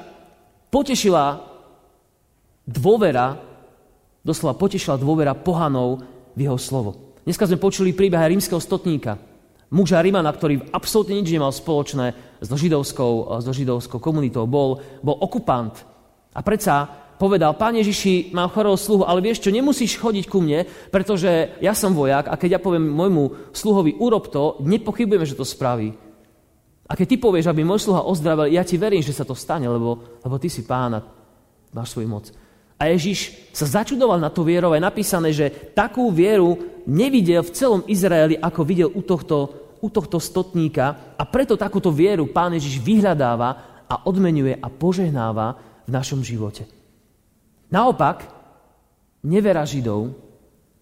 potešila 0.70 1.51
dôvera, 2.66 3.38
doslova 4.22 4.54
potešila 4.58 5.00
dôvera 5.00 5.34
pohanov 5.34 6.02
v 6.36 6.46
jeho 6.46 6.58
slovo. 6.58 7.18
Dneska 7.22 7.46
sme 7.46 7.62
počuli 7.62 7.94
príbeh 7.94 8.18
rímskeho 8.18 8.58
stotníka, 8.58 9.18
muža 9.70 10.02
Rímana, 10.02 10.30
ktorý 10.34 10.74
absolútne 10.74 11.16
nič 11.16 11.32
nemal 11.32 11.54
spoločné 11.54 12.38
s 12.42 12.48
židovskou, 12.50 13.40
s 13.40 13.46
židovskou 13.48 13.98
komunitou. 14.02 14.44
Bol, 14.44 14.82
bol 15.00 15.16
okupant. 15.16 15.72
A 16.34 16.40
predsa 16.42 16.84
povedal, 17.16 17.54
Pán 17.54 17.78
Ježiši, 17.78 18.34
mám 18.34 18.50
chorého 18.50 18.74
sluhu, 18.74 19.06
ale 19.06 19.22
vieš 19.22 19.46
čo, 19.46 19.54
nemusíš 19.54 20.02
chodiť 20.02 20.26
ku 20.26 20.42
mne, 20.42 20.66
pretože 20.90 21.54
ja 21.62 21.72
som 21.72 21.94
vojak 21.94 22.26
a 22.26 22.34
keď 22.34 22.58
ja 22.58 22.60
poviem 22.60 22.90
môjmu 22.90 23.54
sluhovi, 23.54 23.94
urob 24.02 24.26
to, 24.26 24.58
nepochybujeme, 24.66 25.22
že 25.22 25.38
to 25.38 25.46
spraví. 25.46 25.94
A 26.90 26.92
keď 26.98 27.06
ty 27.14 27.16
povieš, 27.22 27.46
aby 27.46 27.62
môj 27.62 27.86
sluha 27.86 28.02
ozdravil, 28.02 28.50
ja 28.50 28.66
ti 28.66 28.74
verím, 28.76 29.00
že 29.00 29.14
sa 29.14 29.22
to 29.22 29.38
stane, 29.38 29.70
lebo, 29.70 30.20
lebo 30.20 30.36
ty 30.36 30.50
si 30.50 30.66
pána, 30.66 31.00
máš 31.70 31.94
svoju 31.94 32.10
moc. 32.10 32.26
A 32.82 32.90
Ježiš 32.90 33.38
sa 33.54 33.78
začudoval 33.78 34.18
na 34.18 34.26
to 34.26 34.42
vierou. 34.42 34.74
Je 34.74 34.82
napísané, 34.82 35.30
že 35.30 35.54
takú 35.70 36.10
vieru 36.10 36.82
nevidel 36.82 37.46
v 37.46 37.54
celom 37.54 37.86
Izraeli, 37.86 38.34
ako 38.34 38.60
videl 38.66 38.90
u 38.90 39.06
tohto, 39.06 39.54
u 39.78 39.86
tohto 39.86 40.18
stotníka. 40.18 41.14
A 41.14 41.22
preto 41.22 41.54
takúto 41.54 41.94
vieru 41.94 42.26
pán 42.26 42.58
Ježiš 42.58 42.82
vyhľadáva 42.82 43.50
a 43.86 43.94
odmenuje 44.02 44.58
a 44.58 44.66
požehnáva 44.66 45.54
v 45.86 45.90
našom 45.94 46.26
živote. 46.26 46.66
Naopak, 47.70 48.26
nevera 49.22 49.62
Židov 49.62 50.10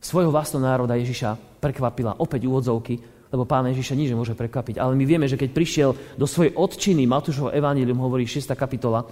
svojho 0.00 0.32
vlastného 0.32 0.64
národa 0.64 0.96
Ježiša 0.96 1.60
prekvapila 1.60 2.16
opäť 2.16 2.48
úvodzovky, 2.48 2.96
lebo 3.28 3.44
pána 3.44 3.76
Ježiša 3.76 3.92
nič 3.92 4.08
nemôže 4.08 4.32
prekvapiť. 4.32 4.80
Ale 4.80 4.96
my 4.96 5.04
vieme, 5.04 5.28
že 5.28 5.36
keď 5.36 5.52
prišiel 5.52 5.90
do 6.16 6.24
svojej 6.24 6.56
odčiny, 6.56 7.04
Matúšovo 7.04 7.52
evanílium 7.52 8.00
hovorí 8.00 8.24
6. 8.24 8.56
kapitola, 8.56 9.04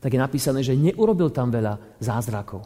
tak 0.00 0.16
je 0.16 0.20
napísané, 0.20 0.64
že 0.64 0.76
neurobil 0.76 1.28
tam 1.28 1.52
veľa 1.52 2.00
zázrakov. 2.00 2.64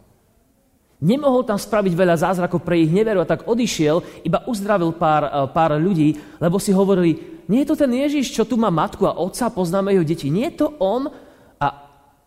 Nemohol 1.05 1.45
tam 1.45 1.59
spraviť 1.59 1.93
veľa 1.93 2.17
zázrakov 2.17 2.63
pre 2.63 2.81
ich 2.81 2.89
neveru 2.89 3.21
a 3.21 3.29
tak 3.29 3.45
odišiel, 3.45 4.25
iba 4.25 4.47
uzdravil 4.47 4.95
pár, 4.95 5.23
eh, 5.27 5.33
pár 5.51 5.77
ľudí, 5.77 6.17
lebo 6.39 6.57
si 6.63 6.71
hovorili, 6.71 7.45
nie 7.51 7.61
je 7.67 7.69
to 7.75 7.77
ten 7.77 7.93
Ježiš, 7.93 8.33
čo 8.33 8.49
tu 8.49 8.57
má 8.57 8.73
matku 8.73 9.05
a 9.05 9.21
otca, 9.21 9.53
poznáme 9.53 9.93
jeho 9.93 10.07
deti. 10.07 10.33
Nie 10.33 10.49
je 10.55 10.65
to 10.65 10.67
on, 10.81 11.13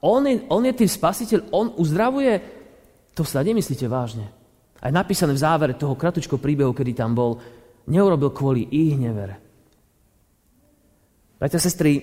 on 0.01 0.21
je, 0.29 0.45
on 0.53 0.61
je 0.61 0.73
tým 0.77 0.89
spasiteľ, 0.89 1.39
on 1.49 1.73
uzdravuje, 1.73 2.37
to 3.17 3.25
sa 3.25 3.41
nemyslíte 3.41 3.89
vážne. 3.89 4.29
Aj 4.77 4.93
napísané 4.93 5.33
v 5.33 5.41
závere 5.41 5.73
toho 5.73 5.97
kratučko 5.97 6.37
príbehu, 6.37 6.69
kedy 6.69 6.93
tam 6.93 7.17
bol, 7.17 7.41
neurobil 7.89 8.29
kvôli 8.29 8.69
ich 8.69 8.93
nevere. 8.93 9.41
Bratia, 11.41 11.57
sestry, 11.57 11.97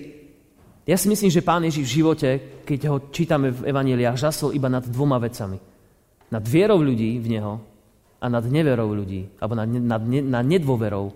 ja 0.85 0.97
si 1.01 1.09
myslím, 1.09 1.33
že 1.33 1.41
Pán 1.41 1.65
Ježiš 1.65 1.89
v 1.89 1.95
živote, 1.97 2.29
keď 2.61 2.79
ho 2.93 2.97
čítame 3.09 3.49
v 3.49 3.73
Evangeliách, 3.73 4.21
žasol 4.21 4.53
iba 4.53 4.69
nad 4.69 4.85
dvoma 4.85 5.17
vecami. 5.17 5.57
Nad 6.29 6.45
vierou 6.45 6.77
ľudí 6.77 7.17
v 7.17 7.27
Neho 7.33 7.53
a 8.21 8.25
nad 8.29 8.45
neverou 8.45 8.93
ľudí, 8.93 9.33
alebo 9.41 9.57
nad, 9.57 9.65
nad, 9.65 10.01
nad 10.05 10.45
nedôverou 10.45 11.09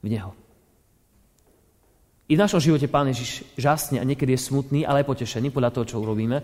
v 0.00 0.06
Neho. 0.08 0.32
I 2.26 2.34
v 2.34 2.42
našom 2.42 2.56
živote 2.56 2.88
Pán 2.88 3.12
Ježiš 3.12 3.44
žasne 3.60 4.00
a 4.00 4.08
niekedy 4.08 4.32
je 4.32 4.48
smutný, 4.48 4.88
ale 4.88 5.04
je 5.04 5.12
potešený 5.12 5.52
podľa 5.52 5.70
toho, 5.76 5.84
čo 5.84 6.00
urobíme. 6.00 6.40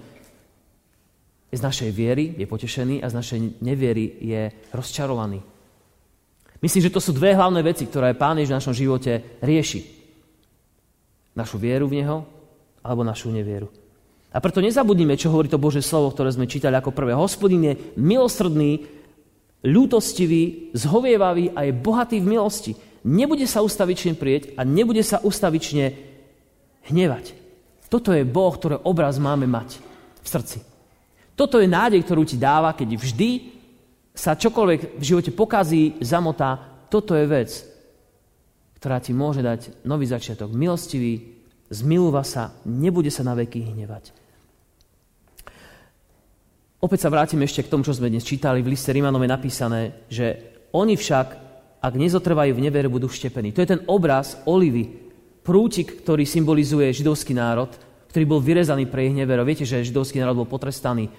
Z 1.52 1.60
našej 1.60 1.88
viery 1.88 2.36
je 2.36 2.44
potešený 2.44 3.00
a 3.00 3.08
z 3.08 3.16
našej 3.16 3.38
neviery 3.64 4.20
je 4.20 4.52
rozčarovaný. 4.76 5.40
Myslím, 6.60 6.84
že 6.84 6.94
to 6.94 7.00
sú 7.00 7.16
dve 7.16 7.32
hlavné 7.32 7.64
veci, 7.64 7.88
ktoré 7.88 8.12
Pán 8.12 8.36
Ježiš 8.36 8.52
v 8.52 8.58
našom 8.60 8.76
živote 8.76 9.12
rieši. 9.40 9.80
Našu 11.32 11.56
vieru 11.56 11.88
v 11.88 11.96
Neho 12.04 12.41
alebo 12.82 13.06
našu 13.06 13.30
nevieru. 13.30 13.70
A 14.32 14.40
preto 14.40 14.64
nezabudnime, 14.64 15.16
čo 15.16 15.30
hovorí 15.30 15.48
to 15.48 15.60
Bože 15.60 15.84
slovo, 15.84 16.10
ktoré 16.10 16.32
sme 16.32 16.50
čítali 16.50 16.72
ako 16.74 16.90
prvé. 16.90 17.12
Hospodin 17.12 17.62
je 17.62 17.74
milosrdný, 18.00 18.84
ľútostivý, 19.62 20.74
zhovievavý 20.74 21.54
a 21.54 21.68
je 21.68 21.72
bohatý 21.72 22.18
v 22.18 22.30
milosti 22.34 22.72
nebude 23.04 23.44
sa 23.50 23.62
ustavične 23.62 24.14
prieť 24.14 24.54
a 24.54 24.62
nebude 24.62 25.02
sa 25.02 25.18
ustavične 25.22 25.94
hnevať. 26.90 27.34
Toto 27.90 28.14
je 28.14 28.24
Boh, 28.24 28.54
ktorý 28.54 28.88
obraz 28.88 29.20
máme 29.20 29.44
mať 29.44 29.82
v 30.22 30.26
srdci. 30.26 30.58
Toto 31.36 31.60
je 31.60 31.68
nádej, 31.68 32.00
ktorú 32.06 32.24
ti 32.24 32.40
dáva, 32.40 32.72
keď 32.72 32.96
vždy 32.96 33.30
sa 34.16 34.36
čokoľvek 34.38 34.96
v 34.96 35.04
živote 35.04 35.30
pokazí, 35.32 36.00
zamotá. 36.00 36.56
Toto 36.88 37.16
je 37.16 37.24
vec, 37.28 37.50
ktorá 38.80 39.00
ti 39.00 39.12
môže 39.12 39.44
dať 39.44 39.84
nový 39.84 40.08
začiatok. 40.08 40.52
Milostivý, 40.52 41.41
zmilúva 41.72 42.20
sa, 42.20 42.52
nebude 42.68 43.08
sa 43.08 43.24
na 43.24 43.32
veky 43.32 43.72
hnevať. 43.72 44.12
Opäť 46.84 47.08
sa 47.08 47.12
vrátim 47.14 47.40
ešte 47.40 47.64
k 47.64 47.70
tomu, 47.72 47.86
čo 47.86 47.96
sme 47.96 48.12
dnes 48.12 48.26
čítali. 48.26 48.60
V 48.60 48.76
liste 48.76 48.92
Rímanom 48.92 49.22
je 49.22 49.30
napísané, 49.30 49.80
že 50.12 50.60
oni 50.76 50.98
však 50.98 51.26
ak 51.82 51.98
nezotrvajú 51.98 52.54
v 52.54 52.62
nevere, 52.62 52.86
budú 52.86 53.10
vštepení. 53.10 53.50
To 53.50 53.62
je 53.62 53.74
ten 53.74 53.82
obraz 53.90 54.38
olivy, 54.46 54.86
prútik, 55.42 56.06
ktorý 56.06 56.22
symbolizuje 56.22 56.94
židovský 56.94 57.34
národ, 57.34 57.74
ktorý 58.06 58.24
bol 58.28 58.38
vyrezaný 58.38 58.86
pre 58.86 59.10
ich 59.10 59.14
neverov. 59.18 59.42
Viete, 59.42 59.66
že 59.66 59.82
židovský 59.82 60.22
národ 60.22 60.46
bol 60.46 60.48
potrestaný, 60.50 61.10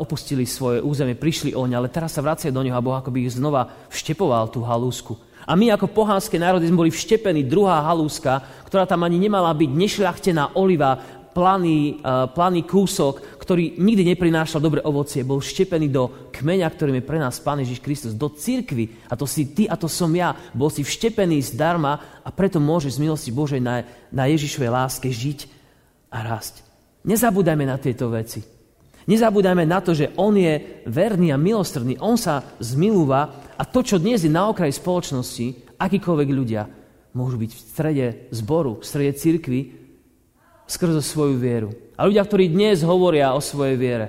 opustili 0.00 0.48
svoje 0.48 0.80
územie, 0.80 1.16
prišli 1.16 1.52
o 1.52 1.68
ne, 1.68 1.76
ale 1.76 1.92
teraz 1.92 2.16
sa 2.16 2.24
vracia 2.24 2.48
do 2.48 2.64
neho 2.64 2.76
a 2.76 2.84
Boh 2.84 2.96
akoby 2.96 3.28
ich 3.28 3.36
znova 3.36 3.68
vštepoval 3.92 4.48
tú 4.48 4.64
halúsku. 4.64 5.20
A 5.44 5.52
my 5.52 5.76
ako 5.76 5.92
pohánske 5.92 6.40
národy 6.40 6.68
sme 6.68 6.86
boli 6.86 6.92
vštepení, 6.92 7.44
druhá 7.44 7.84
halúska, 7.84 8.40
ktorá 8.64 8.88
tam 8.88 9.04
ani 9.04 9.20
nemala 9.20 9.52
byť 9.52 9.70
nešľachtená 9.70 10.56
oliva, 10.56 10.96
planý, 11.34 11.98
uh, 12.00 12.30
planý 12.30 12.62
kúsok, 12.62 13.36
ktorý 13.42 13.76
nikdy 13.76 14.14
neprinášal 14.14 14.62
dobre 14.62 14.80
ovocie, 14.86 15.26
bol 15.26 15.42
vštepený 15.42 15.90
do 15.90 16.30
kmeňa, 16.30 16.70
ktorým 16.70 17.02
je 17.02 17.04
pre 17.04 17.18
nás 17.18 17.42
Pán 17.42 17.60
Ježiš 17.60 17.82
Kristus, 17.82 18.14
do 18.14 18.30
cirkvy. 18.30 19.10
A 19.10 19.18
to 19.18 19.26
si 19.26 19.50
ty 19.50 19.66
a 19.66 19.74
to 19.74 19.90
som 19.90 20.08
ja. 20.14 20.32
Bol 20.54 20.70
si 20.70 20.86
vštepený 20.86 21.42
zdarma 21.42 22.22
a 22.22 22.30
preto 22.30 22.62
môžeš 22.62 22.96
z 22.96 23.02
milosti 23.02 23.30
Božej 23.34 23.60
na, 23.60 23.82
na 24.14 24.30
Ježišovej 24.30 24.70
láske 24.70 25.10
žiť 25.10 25.50
a 26.08 26.22
rásť. 26.22 26.62
Nezabúdajme 27.04 27.66
na 27.68 27.76
tieto 27.76 28.08
veci. 28.08 28.40
Nezabúdajme 29.04 29.68
na 29.68 29.84
to, 29.84 29.92
že 29.92 30.16
On 30.16 30.32
je 30.32 30.80
verný 30.88 31.28
a 31.28 31.36
milostrný. 31.36 32.00
On 32.00 32.16
sa 32.16 32.40
zmilúva 32.56 33.43
a 33.54 33.62
to, 33.64 33.80
čo 33.86 34.02
dnes 34.02 34.26
je 34.26 34.30
na 34.32 34.50
okraji 34.50 34.74
spoločnosti, 34.74 35.76
akýkoľvek 35.78 36.28
ľudia, 36.30 36.66
môžu 37.14 37.38
byť 37.38 37.50
v 37.54 37.60
strede 37.60 38.06
zboru, 38.34 38.82
v 38.82 38.84
strede 38.84 39.12
cirkvy, 39.14 39.60
skrze 40.66 41.00
svoju 41.04 41.38
vieru. 41.38 41.70
A 41.94 42.08
ľudia, 42.08 42.26
ktorí 42.26 42.50
dnes 42.50 42.82
hovoria 42.82 43.36
o 43.36 43.40
svojej 43.40 43.78
viere, 43.78 44.06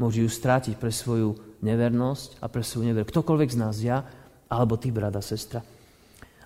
môžu 0.00 0.24
ju 0.24 0.30
strátiť 0.30 0.80
pre 0.80 0.88
svoju 0.88 1.36
nevernosť 1.60 2.40
a 2.40 2.46
pre 2.48 2.64
svoju 2.64 2.92
neveru. 2.92 3.04
Ktokoľvek 3.08 3.50
z 3.52 3.58
nás, 3.60 3.76
ja 3.80 4.06
alebo 4.46 4.78
ty, 4.78 4.94
brada, 4.94 5.18
sestra. 5.18 5.60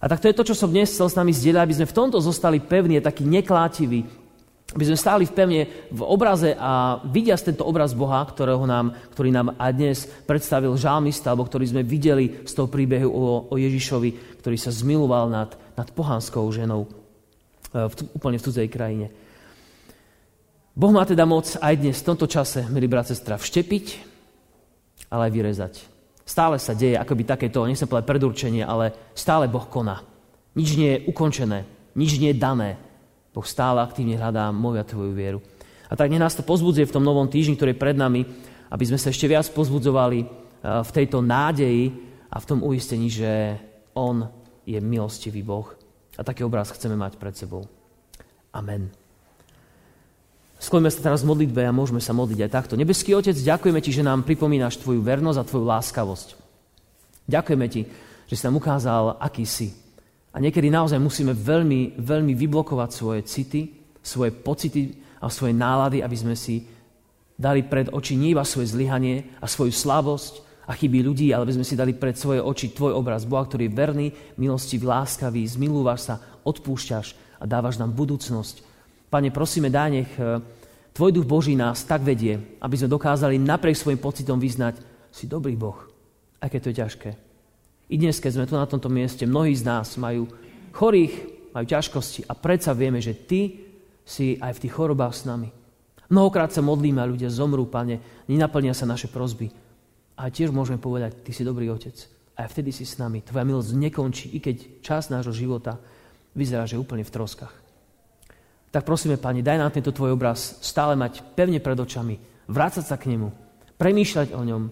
A 0.01 0.09
tak 0.09 0.25
to 0.25 0.33
je 0.33 0.37
to, 0.37 0.49
čo 0.49 0.57
som 0.57 0.73
dnes 0.73 0.89
chcel 0.89 1.13
s 1.13 1.19
nami 1.19 1.29
zdieľať, 1.37 1.61
aby 1.61 1.77
sme 1.77 1.91
v 1.93 1.97
tomto 1.97 2.19
zostali 2.25 2.57
pevní, 2.57 3.05
takí 3.05 3.21
neklátiví, 3.29 4.09
aby 4.71 4.87
sme 4.87 4.99
stáli 4.99 5.25
v 5.27 5.35
pevne 5.35 5.63
v 5.91 6.03
obraze 6.07 6.55
a 6.55 7.03
vidia 7.03 7.35
tento 7.35 7.67
obraz 7.67 7.91
Boha, 7.91 8.23
ktorého 8.23 8.63
nám, 8.71 8.95
ktorý 9.11 9.35
nám 9.35 9.59
aj 9.59 9.73
dnes 9.75 9.99
predstavil 10.31 10.79
žalmista, 10.79 11.35
alebo 11.35 11.43
ktorý 11.43 11.67
sme 11.67 11.83
videli 11.83 12.47
z 12.47 12.53
toho 12.55 12.71
príbehu 12.71 13.11
o, 13.11 13.51
o 13.51 13.55
Ježišovi, 13.59 14.39
ktorý 14.39 14.55
sa 14.55 14.71
zmiloval 14.71 15.27
nad, 15.27 15.51
nad 15.75 15.91
pohanskou 15.91 16.47
ženou 16.55 16.87
e, 16.87 16.89
v, 17.91 17.95
úplne 18.15 18.39
v 18.39 18.47
cudzej 18.47 18.69
krajine. 18.71 19.11
Boh 20.71 20.95
má 20.95 21.03
teda 21.03 21.27
moc 21.27 21.51
aj 21.59 21.75
dnes, 21.75 21.99
v 21.99 22.09
tomto 22.15 22.31
čase, 22.31 22.63
milí 22.71 22.87
brat, 22.87 23.11
sestra, 23.11 23.43
vštepiť, 23.43 23.87
ale 25.11 25.27
aj 25.27 25.33
vyrezať. 25.35 25.75
Stále 26.23 26.63
sa 26.63 26.79
deje 26.79 26.95
akoby 26.95 27.27
takéto, 27.27 27.67
nechcem 27.67 27.91
povedať 27.91 28.07
predurčenie, 28.07 28.63
ale 28.63 28.95
stále 29.19 29.51
Boh 29.51 29.67
koná. 29.67 30.07
Nič 30.55 30.79
nie 30.79 30.95
je 30.95 31.03
ukončené, 31.11 31.67
nič 31.99 32.23
nie 32.23 32.31
je 32.31 32.39
dané. 32.39 32.79
Boh 33.31 33.47
stále 33.47 33.79
aktívne 33.83 34.19
hľadá 34.19 34.51
moju 34.51 34.79
a 34.83 34.87
tvoju 34.87 35.13
vieru. 35.15 35.39
A 35.91 35.99
tak 35.99 36.11
nech 36.11 36.23
nás 36.23 36.39
to 36.39 36.47
pozbudzuje 36.47 36.87
v 36.87 36.95
tom 36.95 37.03
novom 37.03 37.27
týždni, 37.27 37.59
ktorý 37.59 37.75
je 37.75 37.83
pred 37.83 37.99
nami, 37.99 38.23
aby 38.71 38.85
sme 38.87 38.99
sa 38.99 39.11
ešte 39.11 39.27
viac 39.27 39.47
pozbudzovali 39.51 40.19
eh, 40.23 40.29
v 40.63 40.91
tejto 40.95 41.23
nádeji 41.23 41.91
a 42.31 42.37
v 42.39 42.49
tom 42.49 42.63
uistení, 42.63 43.11
že 43.11 43.59
On 43.95 44.23
je 44.63 44.79
milostivý 44.79 45.43
Boh. 45.43 45.67
A 46.19 46.23
taký 46.23 46.47
obraz 46.47 46.71
chceme 46.71 46.95
mať 46.95 47.19
pred 47.19 47.35
sebou. 47.35 47.67
Amen. 48.55 48.91
Skloňme 50.61 50.93
sa 50.93 51.01
teraz 51.01 51.25
v 51.25 51.33
modlitbe 51.33 51.65
a 51.65 51.73
môžeme 51.73 52.05
sa 52.05 52.13
modliť 52.13 52.45
aj 52.45 52.51
takto. 52.53 52.75
Nebeský 52.77 53.17
Otec, 53.17 53.33
ďakujeme 53.33 53.81
Ti, 53.81 53.91
že 53.97 54.05
nám 54.05 54.29
pripomínaš 54.29 54.77
Tvoju 54.77 55.01
vernosť 55.01 55.39
a 55.41 55.49
Tvoju 55.49 55.65
láskavosť. 55.65 56.29
Ďakujeme 57.25 57.67
Ti, 57.73 57.83
že 58.29 58.35
si 58.37 58.45
nám 58.45 58.61
ukázal, 58.61 59.17
aký 59.17 59.49
si. 59.49 59.73
A 60.31 60.37
niekedy 60.39 60.71
naozaj 60.71 61.03
musíme 61.03 61.35
veľmi, 61.35 61.99
veľmi 61.99 62.33
vyblokovať 62.39 62.91
svoje 62.95 63.21
city, 63.27 63.75
svoje 63.99 64.31
pocity 64.31 64.95
a 65.19 65.27
svoje 65.27 65.53
nálady, 65.53 66.01
aby 66.01 66.17
sme 66.17 66.39
si 66.39 66.65
dali 67.35 67.67
pred 67.67 67.91
oči 67.91 68.15
nie 68.15 68.37
iba 68.37 68.47
svoje 68.47 68.71
zlyhanie 68.71 69.37
a 69.43 69.51
svoju 69.51 69.75
slabosť 69.75 70.47
a 70.69 70.77
chyby 70.77 71.03
ľudí, 71.03 71.35
ale 71.35 71.51
aby 71.51 71.57
sme 71.59 71.67
si 71.67 71.75
dali 71.75 71.97
pred 71.97 72.15
svoje 72.15 72.39
oči 72.39 72.71
Tvoj 72.71 72.95
obraz 72.95 73.27
Boha, 73.27 73.43
ktorý 73.43 73.67
je 73.67 73.75
verný, 73.75 74.07
milostivý, 74.39 74.87
láskavý, 74.87 75.43
zmilúvaš 75.43 76.01
sa, 76.07 76.15
odpúšťaš 76.47 77.19
a 77.43 77.45
dávaš 77.49 77.81
nám 77.81 77.91
budúcnosť, 77.97 78.71
Pane, 79.11 79.35
prosíme, 79.35 79.75
daj 79.75 79.91
nech 79.91 80.11
e, 80.15 80.39
Tvoj 80.95 81.11
duch 81.11 81.27
Boží 81.27 81.59
nás 81.59 81.83
tak 81.83 82.07
vedie, 82.07 82.39
aby 82.63 82.75
sme 82.79 82.95
dokázali 82.95 83.43
napriek 83.43 83.75
svojim 83.75 83.99
pocitom 83.99 84.39
vyznať, 84.39 84.79
si 85.11 85.27
dobrý 85.27 85.59
Boh, 85.59 85.91
keď 86.39 86.61
to 86.63 86.71
je 86.71 86.79
ťažké. 86.79 87.11
I 87.91 87.99
dnes, 87.99 88.23
keď 88.23 88.33
sme 88.39 88.47
tu 88.47 88.55
na 88.55 88.71
tomto 88.71 88.87
mieste, 88.87 89.27
mnohí 89.27 89.51
z 89.51 89.67
nás 89.67 89.99
majú 89.99 90.31
chorých, 90.71 91.15
majú 91.51 91.67
ťažkosti 91.67 92.31
a 92.31 92.39
predsa 92.39 92.71
vieme, 92.71 93.03
že 93.03 93.19
Ty 93.19 93.51
si 94.07 94.39
aj 94.39 94.55
v 94.55 94.63
tých 94.63 94.75
chorobách 94.79 95.11
s 95.11 95.27
nami. 95.27 95.51
Mnohokrát 96.07 96.55
sa 96.55 96.63
modlíme 96.63 97.03
a 97.03 97.11
ľudia 97.11 97.27
zomrú, 97.35 97.67
Pane, 97.67 98.27
nenaplnia 98.31 98.79
sa 98.79 98.87
naše 98.87 99.11
prozby. 99.11 99.51
A 100.15 100.31
tiež 100.31 100.55
môžeme 100.55 100.79
povedať, 100.79 101.19
Ty 101.27 101.31
si 101.35 101.43
dobrý 101.43 101.67
Otec. 101.67 101.99
A 102.39 102.47
vtedy 102.47 102.71
si 102.71 102.87
s 102.87 102.95
nami. 103.03 103.27
Tvoja 103.27 103.43
milosť 103.43 103.75
nekončí, 103.75 104.27
i 104.35 104.39
keď 104.39 104.87
čas 104.87 105.11
nášho 105.11 105.35
života 105.35 105.83
vyzerá, 106.39 106.71
že 106.71 106.79
úplne 106.79 107.03
v 107.03 107.11
troskách. 107.11 107.55
Tak 108.71 108.87
prosíme, 108.87 109.19
Pani, 109.19 109.43
daj 109.43 109.59
nám 109.59 109.75
tento 109.75 109.91
Tvoj 109.91 110.15
obraz 110.15 110.63
stále 110.63 110.95
mať 110.95 111.27
pevne 111.35 111.59
pred 111.59 111.75
očami, 111.75 112.23
vrácať 112.47 112.87
sa 112.87 112.95
k 112.95 113.11
nemu, 113.11 113.35
premýšľať 113.83 114.31
o 114.31 114.43
ňom, 114.47 114.63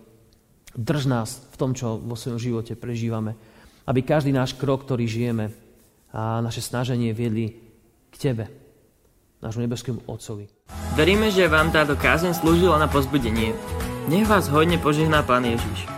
drž 0.79 1.11
nás 1.11 1.43
v 1.51 1.57
tom, 1.59 1.75
čo 1.75 1.99
vo 1.99 2.15
svojom 2.15 2.39
živote 2.39 2.79
prežívame, 2.79 3.35
aby 3.91 4.07
každý 4.07 4.31
náš 4.31 4.55
krok, 4.55 4.87
ktorý 4.87 5.11
žijeme 5.11 5.51
a 6.15 6.39
naše 6.39 6.63
snaženie 6.63 7.11
viedli 7.11 7.59
k 8.09 8.17
Tebe, 8.17 8.47
nášmu 9.43 9.67
nebeskému 9.67 10.07
Otcovi. 10.07 10.47
Veríme, 10.95 11.35
že 11.35 11.51
vám 11.51 11.75
táto 11.75 11.99
kázeň 11.99 12.39
slúžila 12.39 12.79
na 12.79 12.87
pozbudenie. 12.87 13.53
Nech 14.07 14.25
vás 14.31 14.47
hodne 14.49 14.79
požehná 14.81 15.21
Pán 15.27 15.45
Ježiš. 15.45 15.98